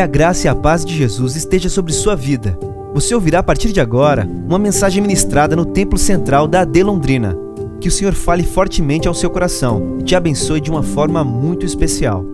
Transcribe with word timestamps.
Que 0.00 0.04
a 0.04 0.06
graça 0.06 0.46
e 0.46 0.48
a 0.48 0.54
paz 0.54 0.82
de 0.82 0.96
Jesus 0.96 1.36
esteja 1.36 1.68
sobre 1.68 1.92
sua 1.92 2.16
vida. 2.16 2.58
Você 2.94 3.14
ouvirá 3.14 3.40
a 3.40 3.42
partir 3.42 3.70
de 3.70 3.82
agora 3.82 4.24
uma 4.24 4.58
mensagem 4.58 5.02
ministrada 5.02 5.54
no 5.54 5.66
Templo 5.66 5.98
Central 5.98 6.48
da 6.48 6.62
AD 6.62 6.82
Londrina. 6.82 7.36
Que 7.82 7.88
o 7.88 7.90
Senhor 7.90 8.14
fale 8.14 8.42
fortemente 8.42 9.06
ao 9.06 9.12
seu 9.12 9.28
coração 9.28 9.98
e 10.00 10.02
te 10.02 10.16
abençoe 10.16 10.58
de 10.58 10.70
uma 10.70 10.82
forma 10.82 11.22
muito 11.22 11.66
especial. 11.66 12.24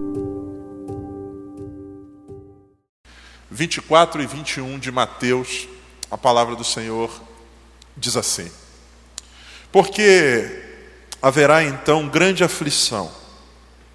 24 3.51 4.23
e 4.23 4.27
21 4.29 4.79
de 4.79 4.93
Mateus, 4.93 5.67
a 6.09 6.17
palavra 6.17 6.55
do 6.55 6.63
Senhor 6.63 7.11
diz 7.97 8.17
assim: 8.17 8.49
Porque 9.73 10.49
haverá 11.21 11.65
então 11.65 12.09
grande 12.09 12.45
aflição, 12.45 13.11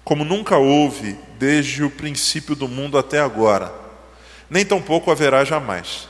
como 0.04 0.24
nunca 0.24 0.56
houve 0.56 1.16
desde 1.38 1.82
o 1.82 1.90
princípio 1.90 2.54
do 2.54 2.68
mundo 2.68 2.98
até 2.98 3.20
agora, 3.20 3.72
nem 4.50 4.64
tampouco 4.64 5.10
haverá 5.10 5.44
jamais. 5.44 6.08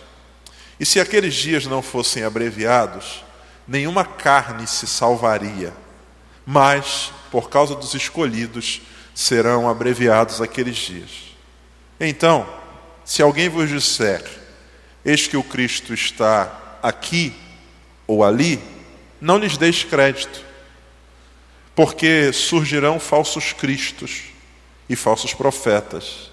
E 0.81 0.87
se 0.87 0.99
aqueles 0.99 1.35
dias 1.35 1.67
não 1.67 1.83
fossem 1.83 2.25
abreviados, 2.25 3.25
nenhuma 3.69 4.05
carne 4.05 4.67
se 4.67 4.87
salvaria, 4.87 5.73
mas, 6.45 7.13
por 7.31 7.49
causa 7.49 7.75
dos 7.75 7.95
escolhidos, 7.95 8.83
serão 9.15 9.69
abreviados 9.69 10.41
aqueles 10.41 10.77
dias. 10.77 11.11
Então, 12.01 12.49
se 13.05 13.23
alguém 13.23 13.49
vos 13.49 13.69
disser, 13.69 14.25
eis 15.05 15.27
que 15.27 15.37
o 15.37 15.43
Cristo 15.43 15.95
está 15.95 16.79
aqui 16.83 17.33
ou 18.07 18.25
ali, 18.25 18.61
não 19.21 19.39
lhes 19.39 19.57
deis 19.57 19.85
crédito, 19.85 20.45
porque 21.75 22.33
surgirão 22.33 23.01
falsos 23.01 23.53
cristos 23.53 24.25
e 24.89 24.97
falsos 24.97 25.33
profetas, 25.33 26.31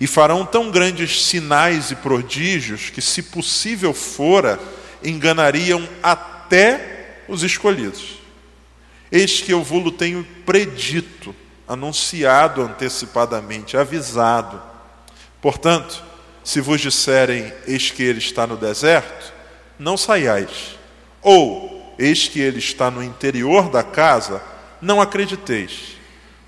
e 0.00 0.06
farão 0.06 0.44
tão 0.44 0.70
grandes 0.70 1.24
sinais 1.24 1.90
e 1.90 1.96
prodígios 1.96 2.90
que, 2.90 3.00
se 3.00 3.22
possível 3.22 3.94
fora, 3.94 4.58
enganariam 5.02 5.88
até 6.02 7.22
os 7.28 7.42
escolhidos. 7.42 8.18
Eis 9.10 9.40
que 9.40 9.52
eu 9.52 9.62
vou 9.62 9.90
tenho 9.90 10.26
predito, 10.44 11.34
anunciado 11.68 12.62
antecipadamente, 12.62 13.76
avisado. 13.76 14.60
Portanto, 15.40 16.02
se 16.42 16.60
vos 16.60 16.80
disserem, 16.80 17.52
eis 17.66 17.90
que 17.90 18.02
ele 18.02 18.18
está 18.18 18.46
no 18.46 18.56
deserto, 18.56 19.32
não 19.78 19.96
saiais. 19.96 20.76
Ou, 21.20 21.94
eis 21.98 22.26
que 22.26 22.40
ele 22.40 22.58
está 22.58 22.90
no 22.90 23.02
interior 23.02 23.68
da 23.68 23.82
casa, 23.82 24.42
não 24.82 25.00
acrediteis. 25.00 25.96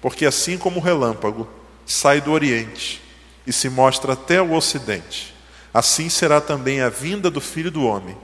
Porque 0.02 0.26
assim 0.26 0.58
como 0.58 0.80
o 0.80 0.82
relâmpago 0.82 1.48
sai 1.86 2.20
do 2.20 2.32
oriente 2.32 3.00
e 3.46 3.52
se 3.52 3.70
mostra 3.70 4.12
até 4.12 4.42
o 4.42 4.52
ocidente, 4.52 5.34
assim 5.72 6.10
será 6.10 6.40
também 6.40 6.80
a 6.80 6.90
vinda 6.90 7.30
do 7.30 7.40
Filho 7.40 7.70
do 7.70 7.84
Homem. 7.84 8.16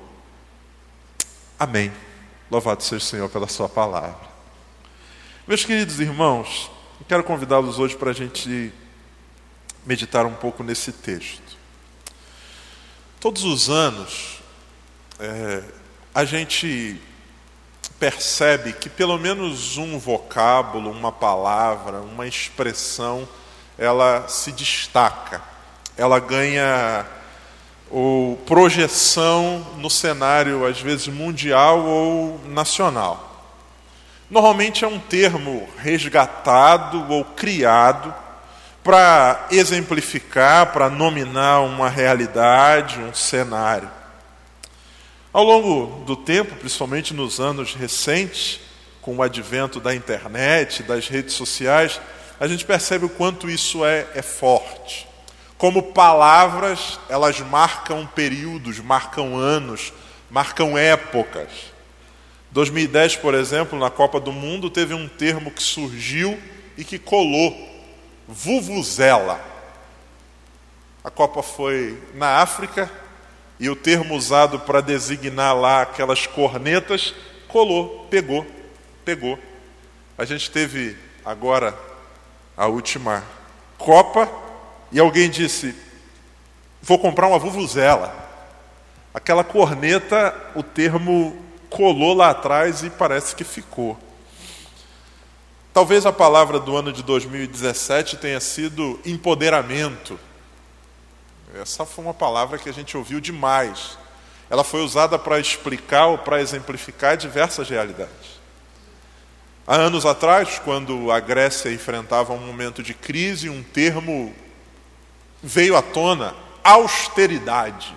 Amém. 1.59 1.93
Louvado 2.51 2.83
seja 2.83 2.97
o 2.97 3.01
Senhor 3.01 3.29
pela 3.31 3.47
Sua 3.47 3.69
palavra. 3.69 4.29
Meus 5.47 5.65
queridos 5.65 6.01
irmãos, 6.01 6.71
quero 7.09 7.25
convidá-los 7.25 7.79
hoje 7.79 7.97
para 7.97 8.11
a 8.11 8.15
gente 8.15 8.73
meditar 9.87 10.27
um 10.27 10.35
pouco 10.35 10.63
nesse 10.63 10.93
texto. 10.93 11.59
Todos 13.19 13.45
os 13.45 13.69
anos, 13.69 14.41
é, 15.19 15.63
a 16.15 16.25
gente 16.25 17.01
percebe 18.01 18.73
que 18.73 18.89
pelo 18.89 19.19
menos 19.19 19.77
um 19.77 19.99
vocábulo, 19.99 20.91
uma 20.91 21.13
palavra, 21.13 22.01
uma 22.01 22.27
expressão, 22.27 23.29
ela 23.79 24.27
se 24.27 24.51
destaca, 24.51 25.43
ela 25.99 26.19
ganha 26.19 27.05
ou 27.91 28.37
projeção 28.47 29.67
no 29.77 29.91
cenário, 29.91 30.65
às 30.65 30.81
vezes 30.81 31.09
mundial 31.09 31.85
ou 31.85 32.41
nacional. 32.47 33.27
Normalmente 34.31 34.85
é 34.85 34.89
um 34.89 34.99
termo 34.99 35.69
resgatado 35.77 37.05
ou 37.11 37.25
criado 37.25 38.15
para 38.83 39.47
exemplificar, 39.51 40.73
para 40.73 40.89
nominar 40.89 41.61
uma 41.61 41.89
realidade, 41.89 43.01
um 43.01 43.13
cenário. 43.13 43.91
Ao 45.33 45.45
longo 45.45 46.05
do 46.05 46.17
tempo, 46.17 46.57
principalmente 46.57 47.15
nos 47.15 47.39
anos 47.39 47.73
recentes, 47.73 48.59
com 49.01 49.17
o 49.17 49.23
advento 49.23 49.79
da 49.79 49.95
internet, 49.95 50.83
das 50.83 51.07
redes 51.07 51.35
sociais, 51.35 52.01
a 52.41 52.49
gente 52.49 52.65
percebe 52.65 53.05
o 53.05 53.09
quanto 53.09 53.49
isso 53.49 53.85
é, 53.85 54.09
é 54.17 54.23
forte. 54.23 55.07
Como 55.57 55.93
palavras, 55.93 56.99
elas 57.09 57.39
marcam 57.39 58.05
períodos, 58.07 58.81
marcam 58.81 59.37
anos, 59.37 59.93
marcam 60.29 60.77
épocas. 60.77 61.49
2010, 62.51 63.15
por 63.17 63.33
exemplo, 63.33 63.79
na 63.79 63.89
Copa 63.89 64.19
do 64.19 64.33
Mundo, 64.33 64.69
teve 64.69 64.95
um 64.95 65.07
termo 65.07 65.53
que 65.53 65.63
surgiu 65.63 66.37
e 66.77 66.83
que 66.83 66.99
colou 66.99 67.69
Vuvuzela. 68.27 69.41
A 71.05 71.11
Copa 71.11 71.41
foi 71.41 72.03
na 72.15 72.39
África 72.39 72.91
e 73.61 73.69
o 73.69 73.77
termo 73.77 74.17
usado 74.17 74.59
para 74.61 74.81
designar 74.81 75.55
lá 75.55 75.83
aquelas 75.83 76.27
cornetas 76.27 77.15
colou, 77.47 78.07
pegou, 78.11 78.47
pegou. 79.05 79.39
A 80.17 80.25
gente 80.25 80.51
teve 80.51 80.97
agora 81.25 81.79
a 82.57 82.67
última 82.67 83.23
Copa 83.77 84.31
e 84.91 84.99
alguém 84.99 85.29
disse: 85.29 85.75
Vou 86.81 86.99
comprar 86.99 87.27
uma 87.27 87.39
Vuvuzela. 87.39 88.19
Aquela 89.13 89.45
corneta, 89.45 90.35
o 90.55 90.63
termo 90.63 91.37
colou 91.69 92.15
lá 92.15 92.31
atrás 92.31 92.83
e 92.83 92.89
parece 92.89 93.37
que 93.37 93.45
ficou. 93.45 93.99
Talvez 95.73 96.07
a 96.07 96.13
palavra 96.13 96.59
do 96.59 96.77
ano 96.77 96.93
de 96.93 97.03
2017 97.03 98.17
tenha 98.17 98.41
sido 98.41 98.99
empoderamento. 99.05 100.19
Essa 101.55 101.87
foi 101.87 102.05
uma 102.05 102.15
palavra 102.15 102.59
que 102.59 102.69
a 102.69 102.73
gente 102.73 102.97
ouviu 102.97 103.21
demais. 103.21 103.99
Ela 104.49 104.65
foi 104.65 104.83
usada 104.83 105.19
para 105.19 105.39
explicar 105.39 106.07
ou 106.07 106.19
para 106.19 106.41
exemplificar 106.41 107.17
diversas 107.17 107.69
realidades. 107.69 108.41
Há 109.67 109.77
anos 109.77 110.05
atrás, 110.05 110.61
quando 110.65 111.11
a 111.11 111.21
Grécia 111.21 111.73
enfrentava 111.73 112.33
um 112.33 112.47
momento 112.47 112.83
de 112.83 112.95
crise, 112.95 113.49
um 113.49 113.63
termo 113.63 114.35
veio 115.43 115.77
à 115.77 115.83
tona: 115.83 116.35
austeridade 116.63 117.95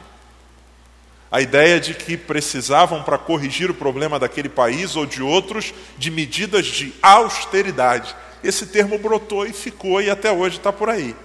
a 1.33 1.41
ideia 1.41 1.79
de 1.79 1.95
que 1.95 2.15
precisavam, 2.15 3.01
para 3.01 3.17
corrigir 3.17 3.71
o 3.71 3.73
problema 3.73 4.19
daquele 4.19 4.47
país 4.47 4.95
ou 4.95 5.03
de 5.03 5.23
outros, 5.23 5.73
de 5.97 6.11
medidas 6.11 6.67
de 6.67 6.93
austeridade. 7.01 8.15
Esse 8.43 8.67
termo 8.67 8.99
brotou 8.99 9.43
e 9.43 9.51
ficou, 9.51 9.99
e 9.99 10.11
até 10.11 10.31
hoje 10.31 10.57
está 10.57 10.71
por 10.71 10.91
aí. 10.91 11.15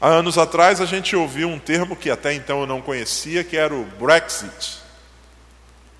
Há 0.00 0.08
anos 0.08 0.38
atrás 0.38 0.80
a 0.80 0.86
gente 0.86 1.14
ouviu 1.14 1.46
um 1.46 1.58
termo 1.58 1.94
que 1.94 2.08
até 2.08 2.32
então 2.32 2.62
eu 2.62 2.66
não 2.66 2.80
conhecia, 2.80 3.44
que 3.44 3.54
era 3.54 3.74
o 3.74 3.84
Brexit, 3.84 4.78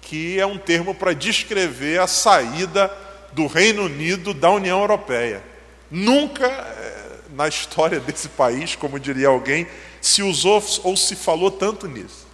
que 0.01 0.41
é 0.41 0.47
um 0.47 0.57
termo 0.57 0.95
para 0.95 1.13
descrever 1.13 2.01
a 2.01 2.07
saída 2.07 2.91
do 3.33 3.47
Reino 3.47 3.85
Unido 3.85 4.33
da 4.33 4.51
União 4.51 4.81
Europeia. 4.81 5.43
Nunca 5.91 6.47
eh, 6.47 7.19
na 7.35 7.47
história 7.47 8.01
desse 8.01 8.31
país, 8.31 8.75
como 8.75 8.99
diria 8.99 9.29
alguém, 9.29 9.67
se 10.01 10.23
usou 10.23 10.65
ou 10.83 10.97
se 10.97 11.15
falou 11.15 11.51
tanto 11.51 11.87
nisso. 11.87 12.27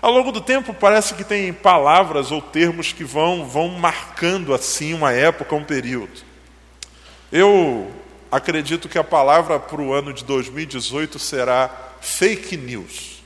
Ao 0.00 0.12
longo 0.12 0.30
do 0.30 0.40
tempo, 0.40 0.72
parece 0.72 1.14
que 1.14 1.24
tem 1.24 1.52
palavras 1.52 2.30
ou 2.30 2.40
termos 2.40 2.92
que 2.92 3.02
vão, 3.02 3.44
vão 3.44 3.68
marcando 3.68 4.54
assim 4.54 4.94
uma 4.94 5.12
época, 5.12 5.56
um 5.56 5.64
período. 5.64 6.22
Eu 7.32 7.90
acredito 8.30 8.88
que 8.88 8.98
a 8.98 9.04
palavra 9.04 9.58
para 9.58 9.80
o 9.80 9.92
ano 9.92 10.12
de 10.12 10.24
2018 10.24 11.18
será 11.18 11.70
fake 12.00 12.56
news. 12.56 13.22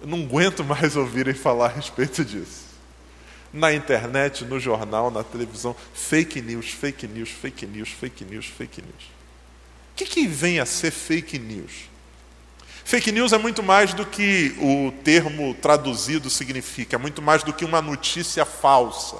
Eu 0.00 0.08
não 0.08 0.22
aguento 0.22 0.64
mais 0.64 0.96
ouvirem 0.96 1.34
falar 1.34 1.66
a 1.66 1.74
respeito 1.74 2.24
disso. 2.24 2.72
Na 3.52 3.72
internet, 3.72 4.44
no 4.44 4.58
jornal, 4.58 5.10
na 5.10 5.22
televisão, 5.22 5.76
fake 5.92 6.40
news, 6.40 6.70
fake 6.70 7.06
news, 7.06 7.28
fake 7.28 7.66
news, 7.66 7.88
fake 7.90 8.24
news, 8.24 8.46
fake 8.46 8.82
news. 8.82 9.04
O 9.92 9.94
que, 9.94 10.06
que 10.06 10.26
vem 10.26 10.58
a 10.58 10.64
ser 10.64 10.90
fake 10.90 11.38
news? 11.38 11.92
Fake 12.84 13.12
news 13.12 13.32
é 13.32 13.38
muito 13.38 13.62
mais 13.62 13.94
do 13.94 14.04
que 14.04 14.56
o 14.58 14.90
termo 15.04 15.54
traduzido 15.54 16.28
significa, 16.28 16.96
é 16.96 16.98
muito 16.98 17.22
mais 17.22 17.42
do 17.42 17.52
que 17.52 17.64
uma 17.64 17.80
notícia 17.80 18.44
falsa. 18.44 19.18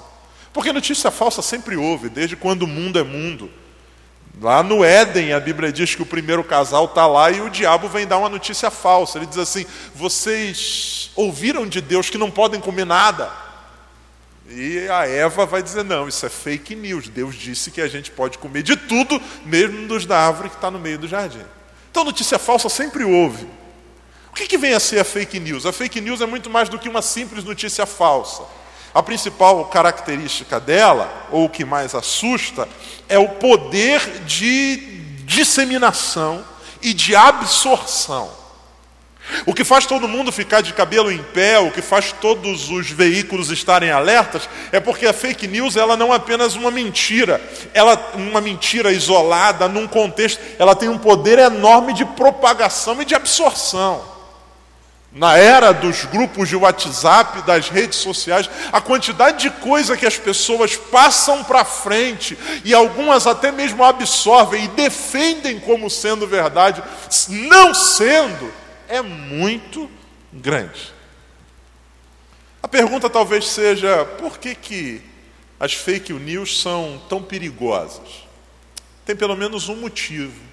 Porque 0.51 0.73
notícia 0.73 1.09
falsa 1.09 1.41
sempre 1.41 1.77
houve, 1.77 2.09
desde 2.09 2.35
quando 2.35 2.63
o 2.63 2.67
mundo 2.67 2.99
é 2.99 3.03
mundo. 3.03 3.49
Lá 4.41 4.63
no 4.63 4.83
Éden, 4.83 5.33
a 5.33 5.39
Bíblia 5.39 5.71
diz 5.71 5.93
que 5.93 6.01
o 6.01 6.05
primeiro 6.05 6.43
casal 6.43 6.85
está 6.85 7.05
lá 7.05 7.29
e 7.29 7.39
o 7.39 7.49
diabo 7.49 7.87
vem 7.87 8.07
dar 8.07 8.17
uma 8.17 8.29
notícia 8.29 8.71
falsa. 8.71 9.17
Ele 9.17 9.27
diz 9.27 9.37
assim: 9.37 9.65
Vocês 9.93 11.11
ouviram 11.15 11.67
de 11.67 11.79
Deus 11.79 12.09
que 12.09 12.17
não 12.17 12.31
podem 12.31 12.59
comer 12.59 12.85
nada? 12.85 13.31
E 14.49 14.87
a 14.89 15.07
Eva 15.07 15.45
vai 15.45 15.61
dizer: 15.61 15.83
Não, 15.83 16.07
isso 16.07 16.25
é 16.25 16.29
fake 16.29 16.75
news. 16.75 17.09
Deus 17.09 17.35
disse 17.35 17.69
que 17.69 17.79
a 17.79 17.87
gente 17.87 18.09
pode 18.09 18.37
comer 18.39 18.63
de 18.63 18.75
tudo, 18.75 19.21
mesmo 19.45 19.87
dos 19.87 20.05
da 20.05 20.19
árvore 20.19 20.49
que 20.49 20.55
está 20.55 20.71
no 20.71 20.79
meio 20.79 20.97
do 20.97 21.07
jardim. 21.07 21.45
Então, 21.91 22.03
notícia 22.03 22.39
falsa 22.39 22.69
sempre 22.69 23.03
houve. 23.03 23.47
O 24.31 24.35
que, 24.35 24.47
que 24.47 24.57
vem 24.57 24.73
a 24.73 24.79
ser 24.79 24.99
a 24.99 25.03
fake 25.03 25.39
news? 25.39 25.63
A 25.63 25.71
fake 25.71 26.01
news 26.01 26.19
é 26.19 26.25
muito 26.25 26.49
mais 26.49 26.67
do 26.67 26.79
que 26.79 26.89
uma 26.89 27.03
simples 27.03 27.43
notícia 27.43 27.85
falsa. 27.85 28.41
A 28.93 29.01
principal 29.01 29.65
característica 29.65 30.59
dela, 30.59 31.11
ou 31.31 31.45
o 31.45 31.49
que 31.49 31.65
mais 31.65 31.95
assusta, 31.95 32.67
é 33.09 33.17
o 33.17 33.29
poder 33.29 34.21
de 34.25 34.77
disseminação 35.25 36.45
e 36.81 36.93
de 36.93 37.15
absorção. 37.15 38.43
O 39.45 39.53
que 39.53 39.63
faz 39.63 39.85
todo 39.85 40.07
mundo 40.07 40.31
ficar 40.31 40.61
de 40.61 40.73
cabelo 40.73 41.11
em 41.11 41.23
pé, 41.23 41.57
o 41.57 41.71
que 41.71 41.81
faz 41.81 42.11
todos 42.11 42.69
os 42.69 42.91
veículos 42.91 43.49
estarem 43.49 43.89
alertas, 43.89 44.49
é 44.71 44.79
porque 44.79 45.07
a 45.07 45.13
fake 45.13 45.47
news 45.47 45.75
ela 45.75 45.95
não 45.95 46.13
é 46.13 46.17
apenas 46.17 46.55
uma 46.55 46.69
mentira, 46.69 47.41
ela 47.73 48.11
uma 48.15 48.41
mentira 48.41 48.91
isolada 48.91 49.67
num 49.67 49.87
contexto, 49.87 50.41
ela 50.59 50.75
tem 50.75 50.89
um 50.89 50.97
poder 50.97 51.39
enorme 51.39 51.93
de 51.93 52.05
propagação 52.05 53.01
e 53.01 53.05
de 53.05 53.15
absorção. 53.15 54.12
Na 55.15 55.37
era 55.37 55.71
dos 55.71 56.05
grupos 56.05 56.49
de 56.49 56.55
WhatsApp, 56.55 57.43
das 57.43 57.69
redes 57.69 57.99
sociais, 57.99 58.49
a 58.71 58.81
quantidade 58.81 59.43
de 59.43 59.51
coisa 59.51 59.95
que 59.95 60.07
as 60.07 60.17
pessoas 60.17 60.75
passam 60.75 61.43
para 61.43 61.63
frente 61.63 62.35
e 62.65 62.73
algumas 62.73 63.27
até 63.27 63.51
mesmo 63.51 63.83
absorvem 63.83 64.65
e 64.65 64.69
defendem 64.69 65.59
como 65.59 65.87
sendo 65.87 66.25
verdade, 66.25 66.81
não 67.29 67.75
sendo, 67.75 68.51
é 68.87 69.03
muito 69.03 69.89
grande. 70.31 70.91
A 72.63 72.67
pergunta 72.67 73.07
talvez 73.07 73.47
seja: 73.47 74.05
por 74.05 74.39
que, 74.39 74.55
que 74.55 75.01
as 75.59 75.73
fake 75.73 76.11
news 76.13 76.59
são 76.59 76.99
tão 77.07 77.21
perigosas? 77.21 78.23
Tem 79.05 79.15
pelo 79.15 79.35
menos 79.35 79.69
um 79.69 79.75
motivo. 79.75 80.52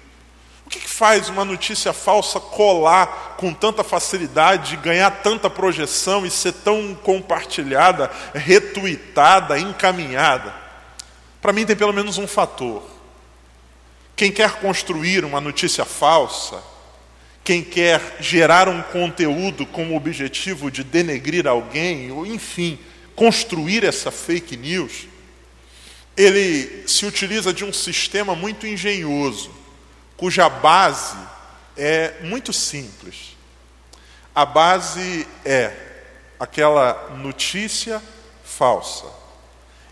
Que, 0.71 0.79
que 0.79 0.89
faz 0.89 1.29
uma 1.29 1.45
notícia 1.45 1.93
falsa 1.93 2.39
colar 2.39 3.35
com 3.37 3.53
tanta 3.53 3.83
facilidade, 3.83 4.77
ganhar 4.77 5.11
tanta 5.21 5.49
projeção 5.49 6.25
e 6.25 6.31
ser 6.31 6.53
tão 6.53 6.95
compartilhada, 6.95 8.09
retuitada, 8.33 9.59
encaminhada? 9.59 10.55
Para 11.39 11.53
mim, 11.53 11.65
tem 11.65 11.75
pelo 11.75 11.93
menos 11.93 12.17
um 12.17 12.25
fator. 12.25 12.81
Quem 14.15 14.31
quer 14.31 14.53
construir 14.53 15.23
uma 15.23 15.39
notícia 15.39 15.85
falsa 15.85 16.71
quem 17.43 17.63
quer 17.63 18.17
gerar 18.19 18.69
um 18.69 18.81
conteúdo 18.81 19.65
com 19.65 19.89
o 19.89 19.95
objetivo 19.95 20.69
de 20.69 20.83
denegrir 20.83 21.47
alguém, 21.47 22.11
ou 22.11 22.25
enfim, 22.25 22.77
construir 23.15 23.83
essa 23.83 24.11
fake 24.11 24.55
news, 24.55 25.07
ele 26.15 26.83
se 26.87 27.05
utiliza 27.05 27.51
de 27.51 27.65
um 27.65 27.73
sistema 27.73 28.35
muito 28.35 28.67
engenhoso, 28.67 29.51
cuja 30.21 30.47
base 30.47 31.17
é 31.75 32.19
muito 32.21 32.53
simples. 32.53 33.35
A 34.35 34.45
base 34.45 35.27
é 35.43 35.73
aquela 36.39 37.09
notícia 37.17 37.99
falsa. 38.43 39.07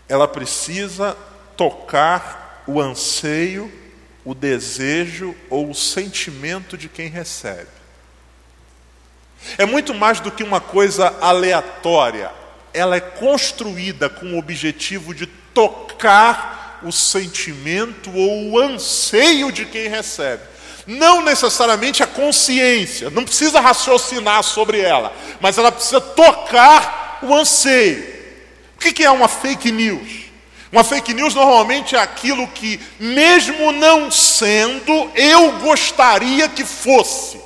Ela 0.08 0.28
precisa 0.28 1.16
tocar 1.56 2.62
o 2.64 2.80
anseio 2.80 3.80
o 4.24 4.34
desejo 4.34 5.34
ou 5.48 5.68
o 5.68 5.74
sentimento 5.74 6.78
de 6.78 6.88
quem 6.88 7.08
recebe. 7.08 7.66
É 9.58 9.66
muito 9.66 9.92
mais 9.92 10.20
do 10.20 10.30
que 10.30 10.44
uma 10.44 10.60
coisa 10.60 11.16
aleatória, 11.20 12.30
ela 12.72 12.94
é 12.94 13.00
construída 13.00 14.08
com 14.08 14.34
o 14.34 14.38
objetivo 14.38 15.12
de 15.12 15.26
tocar 15.26 16.60
o 16.82 16.92
sentimento 16.92 18.10
ou 18.14 18.50
o 18.50 18.58
anseio 18.58 19.52
de 19.52 19.64
quem 19.64 19.88
recebe. 19.88 20.42
Não 20.86 21.22
necessariamente 21.22 22.02
a 22.02 22.06
consciência, 22.06 23.10
não 23.10 23.24
precisa 23.24 23.60
raciocinar 23.60 24.42
sobre 24.42 24.80
ela, 24.80 25.12
mas 25.40 25.58
ela 25.58 25.70
precisa 25.70 26.00
tocar 26.00 27.18
o 27.22 27.34
anseio. 27.34 28.20
O 28.76 28.78
que 28.78 29.04
é 29.04 29.10
uma 29.10 29.28
fake 29.28 29.70
news? 29.70 30.30
Uma 30.72 30.84
fake 30.84 31.12
news 31.12 31.34
normalmente 31.34 31.96
é 31.96 31.98
aquilo 31.98 32.46
que, 32.48 32.80
mesmo 32.98 33.72
não 33.72 34.10
sendo, 34.10 35.10
eu 35.14 35.58
gostaria 35.58 36.48
que 36.48 36.64
fosse. 36.64 37.40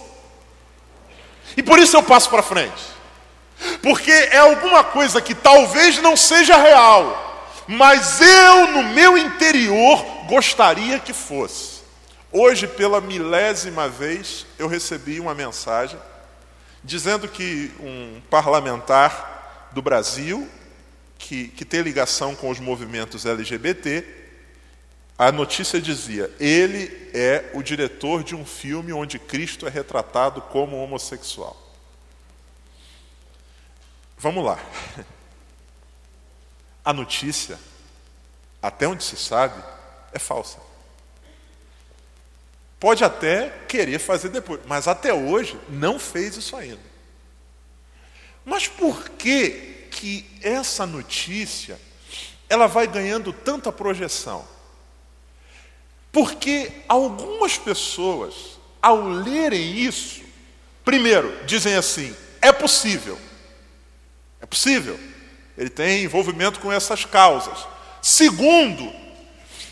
E 1.56 1.62
por 1.62 1.78
isso 1.78 1.96
eu 1.96 2.02
passo 2.02 2.28
para 2.28 2.42
frente. 2.42 2.94
Porque 3.82 4.10
é 4.10 4.38
alguma 4.38 4.84
coisa 4.84 5.22
que 5.22 5.34
talvez 5.34 6.00
não 6.02 6.16
seja 6.16 6.56
real, 6.56 7.33
mas 7.66 8.20
eu, 8.20 8.66
no 8.69 8.82
meu 8.82 9.16
interior, 9.16 10.05
gostaria 10.26 10.99
que 10.99 11.12
fosse. 11.12 11.82
Hoje, 12.31 12.66
pela 12.66 13.00
milésima 13.00 13.88
vez, 13.88 14.44
eu 14.58 14.66
recebi 14.66 15.20
uma 15.20 15.34
mensagem 15.34 15.99
dizendo 16.82 17.28
que 17.28 17.72
um 17.81 18.20
parlamentar 18.28 19.70
do 19.72 19.81
Brasil 19.81 20.49
que, 21.19 21.49
que 21.49 21.64
tem 21.64 21.81
ligação 21.81 22.34
com 22.34 22.50
os 22.50 22.61
movimentos 22.61 23.25
LGBT, 23.25 24.05
a 25.17 25.32
notícia 25.32 25.81
dizia: 25.81 26.31
ele 26.38 27.10
é 27.14 27.50
o 27.55 27.62
diretor 27.62 28.22
de 28.22 28.34
um 28.34 28.44
filme 28.44 28.93
onde 28.93 29.19
Cristo 29.19 29.67
é 29.67 29.70
retratado 29.70 30.40
como 30.43 30.76
homossexual. 30.76 31.56
Vamos 34.19 34.44
lá. 34.44 34.58
A 36.84 36.92
notícia, 36.92 37.58
até 38.60 38.86
onde 38.86 39.02
se 39.02 39.16
sabe, 39.16 39.62
é 40.12 40.19
falsa. 40.19 40.58
Pode 42.78 43.02
até 43.02 43.48
querer 43.66 43.98
fazer 43.98 44.28
depois, 44.28 44.60
mas 44.66 44.86
até 44.86 45.12
hoje 45.12 45.58
não 45.69 45.98
fez 45.98 46.36
isso 46.36 46.54
ainda. 46.54 46.94
Mas 48.44 48.69
por 48.69 49.08
que 49.10 49.86
que 49.90 50.26
essa 50.42 50.84
notícia 50.84 51.81
ela 52.48 52.66
vai 52.66 52.86
ganhando 52.86 53.32
tanta 53.32 53.72
projeção? 53.72 54.46
Porque 56.12 56.70
algumas 56.86 57.56
pessoas, 57.56 58.58
ao 58.82 59.02
lerem 59.02 59.78
isso, 59.78 60.22
primeiro, 60.84 61.44
dizem 61.46 61.75
assim: 61.75 62.14
é 62.42 62.52
possível. 62.52 63.19
É 64.40 64.46
possível. 64.46 65.00
Ele 65.56 65.71
tem 65.71 66.05
envolvimento 66.05 66.61
com 66.61 66.73
essas 66.73 67.05
causas. 67.05 67.67
Segundo, 68.03 68.93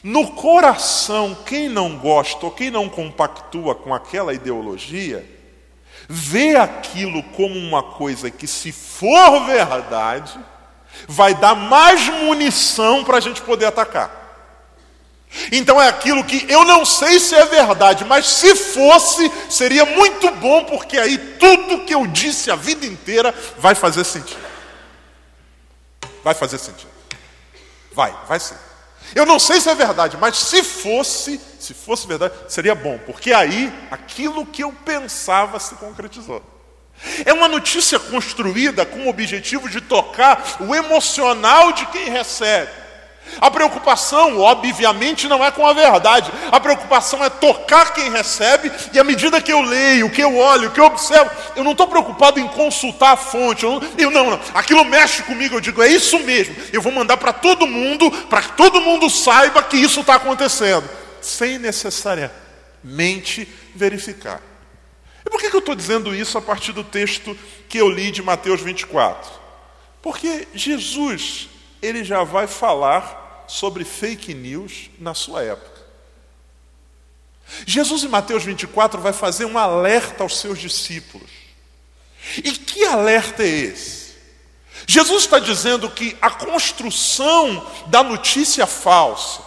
no 0.03 0.33
coração, 0.33 1.37
quem 1.47 1.69
não 1.69 1.97
gosta 1.97 2.47
ou 2.47 2.53
quem 2.53 2.71
não 2.71 2.89
compactua 2.89 3.75
com 3.75 3.95
aquela 3.95 4.35
ideologia, 4.35 5.25
vê 6.09 6.57
aquilo 6.57 7.23
como 7.23 7.57
uma 7.57 7.83
coisa 7.83 8.31
que, 8.31 8.47
se 8.47 8.73
for 8.73 9.47
verdade, 9.47 10.39
vai 11.07 11.35
dar 11.35 11.55
mais 11.55 12.09
munição 12.09 13.05
para 13.05 13.19
a 13.19 13.21
gente 13.21 13.41
poder 13.43 13.67
atacar. 13.67 14.23
Então 15.51 15.81
é 15.81 15.89
aquilo 15.89 16.23
que 16.25 16.45
eu 16.49 16.65
não 16.65 16.85
sei 16.85 17.19
se 17.19 17.35
é 17.35 17.47
verdade, 17.47 18.05
mas 18.05 18.27
se 18.27 18.55
fosse, 18.55 19.33
seria 19.49 19.87
muito 19.87 20.31
bom, 20.33 20.65
porque 20.65 20.99
aí 20.99 21.17
tudo 21.17 21.85
que 21.85 21.95
eu 21.95 22.07
disse 22.07 22.51
a 22.51 22.57
vida 22.57 22.85
inteira 22.85 23.35
vai 23.59 23.75
fazer 23.75 24.05
sentido. 24.05 24.52
Vai 26.23 26.35
fazer 26.35 26.59
sentido. 26.59 26.91
Vai, 27.93 28.15
vai 28.27 28.41
sim. 28.41 28.55
Eu 29.15 29.27
não 29.27 29.39
sei 29.39 29.61
se 29.61 29.69
é 29.69 29.75
verdade, 29.75 30.17
mas 30.17 30.39
se 30.39 30.63
fosse, 30.63 31.41
se 31.59 31.75
fosse 31.75 32.07
verdade, 32.07 32.35
seria 32.49 32.75
bom, 32.75 32.99
porque 33.05 33.33
aí 33.33 33.73
aquilo 33.91 34.47
que 34.47 34.63
eu 34.63 34.73
pensava 34.73 35.59
se 35.59 35.75
concretizou. 35.75 36.43
É 37.25 37.33
uma 37.33 37.49
notícia 37.49 37.99
construída 37.99 38.87
com 38.87 39.07
o 39.07 39.09
objetivo 39.09 39.69
de 39.69 39.81
tocar 39.81 40.57
o 40.61 40.75
emocional 40.75 41.73
de 41.73 41.85
quem 41.87 42.09
recebe. 42.09 42.82
A 43.41 43.51
preocupação, 43.51 44.39
obviamente, 44.39 45.29
não 45.29 45.45
é 45.45 45.51
com 45.51 45.67
a 45.67 45.73
verdade. 45.73 46.31
A 46.51 46.61
preocupação 46.61 47.25
é 47.25 47.31
tocar 47.31 47.93
quem 47.93 48.11
recebe, 48.11 48.71
e 48.93 48.99
à 48.99 49.05
medida 49.05 49.41
que 49.41 49.53
eu 49.53 49.61
leio, 49.63 50.11
que 50.11 50.23
eu 50.23 50.37
olho, 50.37 50.71
que 50.71 50.81
eu 50.81 50.85
observo, 50.85 51.31
eu 51.57 51.65
não 51.65 51.73
estou 51.73 51.87
preocupado 51.89 52.39
em 52.39 52.49
consultar 52.49 53.13
a 53.13 53.17
fonte. 53.17 53.65
Eu 53.65 53.81
não, 53.81 53.83
eu 53.99 54.11
não, 54.11 54.31
não, 54.31 54.41
Aquilo 54.55 54.85
mexe 54.85 55.23
comigo, 55.23 55.57
eu 55.57 55.61
digo, 55.61 55.83
é 55.83 55.89
isso 55.89 56.19
mesmo. 56.21 56.55
Eu 56.73 56.83
vou 56.83 56.93
mandar 56.93 57.17
para 57.17 57.33
todo 57.33 57.67
mundo, 57.67 58.11
para 58.29 58.43
que 58.43 58.53
todo 58.53 58.81
mundo 58.81 59.09
saiba 59.09 59.63
que 59.63 59.77
isso 59.77 60.01
está 60.01 60.17
acontecendo, 60.17 60.89
sem 61.21 61.59
necessariamente 61.59 63.49
verificar. 63.75 64.41
E 65.25 65.31
por 65.31 65.41
que, 65.41 65.51
que 65.51 65.57
eu 65.57 65.61
estou 65.61 65.75
dizendo 65.75 66.15
isso 66.15 66.37
a 66.37 66.43
partir 66.43 66.73
do 66.73 66.83
texto 66.83 67.37
que 67.69 67.79
eu 67.79 67.89
li 67.89 68.11
de 68.11 68.23
Mateus 68.23 68.61
24? 68.61 69.31
Porque 70.03 70.49
Jesus, 70.53 71.49
ele 71.81 72.03
já 72.03 72.25
vai 72.25 72.47
falar 72.47 73.22
sobre 73.53 73.85
fake 73.85 74.33
news 74.33 74.89
na 74.99 75.13
sua 75.13 75.43
época. 75.43 75.83
Jesus 77.67 78.03
em 78.03 78.09
Mateus 78.09 78.45
24 78.45 78.99
vai 78.99 79.13
fazer 79.13 79.45
um 79.45 79.59
alerta 79.59 80.23
aos 80.23 80.39
seus 80.39 80.59
discípulos. 80.59 81.31
E 82.39 82.51
que 82.53 82.85
alerta 82.85 83.43
é 83.43 83.47
esse? 83.47 84.15
Jesus 84.87 85.25
está 85.25 85.39
dizendo 85.39 85.91
que 85.91 86.17
a 86.23 86.31
construção 86.31 87.71
da 87.89 88.03
notícia 88.03 88.67
falsa, 88.67 89.43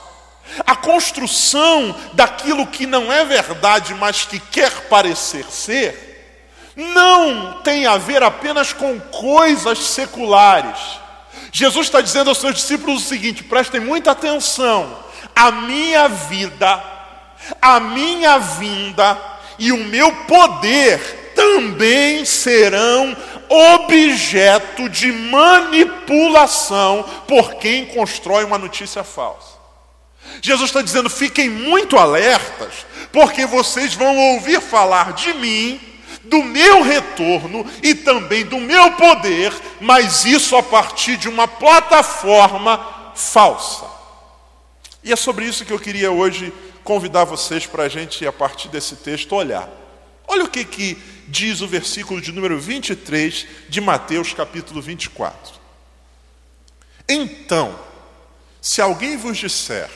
A 0.67 0.75
construção 0.75 1.99
daquilo 2.13 2.67
que 2.67 2.85
não 2.85 3.11
é 3.11 3.25
verdade, 3.25 3.95
mas 3.95 4.25
que 4.25 4.39
quer 4.39 4.87
parecer 4.87 5.45
ser, 5.45 6.71
não 6.75 7.63
tem 7.63 7.87
a 7.87 7.97
ver 7.97 8.21
apenas 8.21 8.71
com 8.71 8.99
coisas 8.99 9.79
seculares. 9.79 11.04
Jesus 11.57 11.87
está 11.87 12.01
dizendo 12.01 12.29
aos 12.29 12.39
seus 12.39 12.55
discípulos 12.55 13.01
o 13.01 13.07
seguinte: 13.07 13.41
prestem 13.41 13.79
muita 13.79 14.11
atenção, 14.11 14.93
a 15.33 15.51
minha 15.51 16.09
vida, 16.09 16.83
a 17.61 17.79
minha 17.79 18.37
vinda 18.39 19.17
e 19.57 19.71
o 19.71 19.77
meu 19.77 20.11
poder 20.25 21.31
também 21.33 22.25
serão 22.25 23.15
objeto 23.47 24.89
de 24.89 25.13
manipulação 25.13 27.05
por 27.25 27.53
quem 27.55 27.85
constrói 27.85 28.43
uma 28.43 28.57
notícia 28.57 29.01
falsa. 29.01 29.55
Jesus 30.41 30.69
está 30.69 30.81
dizendo: 30.81 31.09
fiquem 31.09 31.49
muito 31.49 31.97
alertas, 31.97 32.85
porque 33.13 33.45
vocês 33.45 33.93
vão 33.93 34.17
ouvir 34.17 34.59
falar 34.59 35.13
de 35.13 35.33
mim, 35.35 35.79
do 36.25 36.43
meu 36.43 36.81
retorno 36.81 37.65
e 37.81 37.95
também 37.95 38.45
do 38.45 38.59
meu 38.59 38.93
poder, 38.93 39.53
mas 39.79 40.25
isso 40.25 40.55
a 40.55 40.63
partir 40.63 41.17
de 41.17 41.29
uma 41.29 41.47
plataforma 41.47 43.13
falsa. 43.15 43.85
E 45.03 45.11
é 45.11 45.15
sobre 45.15 45.45
isso 45.45 45.65
que 45.65 45.73
eu 45.73 45.79
queria 45.79 46.11
hoje 46.11 46.51
convidar 46.83 47.23
vocês 47.23 47.65
para 47.65 47.83
a 47.83 47.89
gente, 47.89 48.25
a 48.25 48.33
partir 48.33 48.67
desse 48.69 48.95
texto, 48.97 49.35
olhar. 49.35 49.69
Olha 50.27 50.45
o 50.45 50.49
que, 50.49 50.65
que 50.65 50.97
diz 51.27 51.61
o 51.61 51.67
versículo 51.67 52.21
de 52.21 52.31
número 52.31 52.59
23 52.59 53.47
de 53.69 53.81
Mateus, 53.81 54.33
capítulo 54.33 54.81
24. 54.81 55.53
Então, 57.07 57.79
se 58.61 58.81
alguém 58.81 59.15
vos 59.15 59.37
disser, 59.37 59.89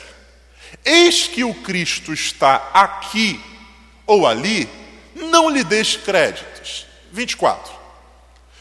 eis 0.84 1.26
que 1.26 1.42
o 1.42 1.54
Cristo 1.54 2.12
está 2.12 2.70
aqui 2.72 3.40
ou 4.06 4.26
ali, 4.26 4.68
não 5.14 5.48
lhe 5.48 5.64
deis 5.64 5.96
créditos. 5.96 6.86
24. 7.12 7.72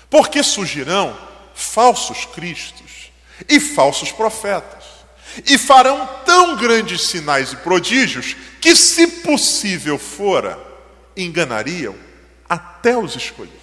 Porque 0.10 0.42
surgirão 0.44 1.16
falsos 1.54 2.26
cristos 2.26 3.12
e 3.48 3.60
falsos 3.60 4.12
profetas, 4.12 4.84
e 5.46 5.58
farão 5.58 6.08
tão 6.26 6.56
grandes 6.56 7.02
sinais 7.08 7.54
e 7.54 7.58
prodígios 7.58 8.36
que, 8.60 8.76
se 8.76 9.08
possível 9.22 9.98
fora, 9.98 10.60
enganariam 11.16 11.96
até 12.48 12.98
os 12.98 13.16
escolhidos. 13.16 13.60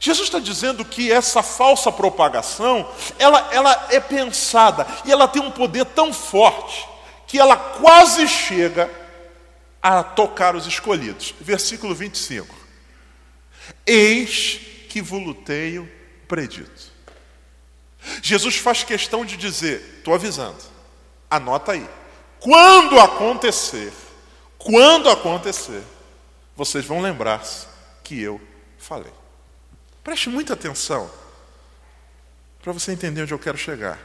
Jesus 0.00 0.28
está 0.28 0.38
dizendo 0.38 0.84
que 0.84 1.10
essa 1.10 1.42
falsa 1.42 1.90
propagação, 1.90 2.88
ela, 3.18 3.48
ela 3.52 3.86
é 3.90 4.00
pensada 4.00 4.86
e 5.04 5.12
ela 5.12 5.28
tem 5.28 5.42
um 5.42 5.50
poder 5.50 5.84
tão 5.86 6.12
forte 6.12 6.86
que 7.26 7.38
ela 7.38 7.56
quase 7.56 8.28
chega 8.28 8.90
a 9.88 10.02
tocar 10.02 10.56
os 10.56 10.66
escolhidos. 10.66 11.32
Versículo 11.40 11.94
25. 11.94 12.52
Eis 13.86 14.60
que 14.88 15.00
vos 15.00 15.36
tenho 15.44 15.88
predito. 16.26 16.90
Jesus 18.20 18.56
faz 18.56 18.82
questão 18.82 19.24
de 19.24 19.36
dizer, 19.36 19.98
estou 19.98 20.12
avisando, 20.12 20.58
anota 21.30 21.70
aí. 21.70 21.88
Quando 22.40 22.98
acontecer, 22.98 23.92
quando 24.58 25.08
acontecer, 25.08 25.84
vocês 26.56 26.84
vão 26.84 27.00
lembrar-se 27.00 27.68
que 28.02 28.20
eu 28.20 28.40
falei. 28.78 29.12
Preste 30.02 30.28
muita 30.28 30.54
atenção 30.54 31.08
para 32.60 32.72
você 32.72 32.90
entender 32.90 33.22
onde 33.22 33.32
eu 33.32 33.38
quero 33.38 33.56
chegar. 33.56 34.00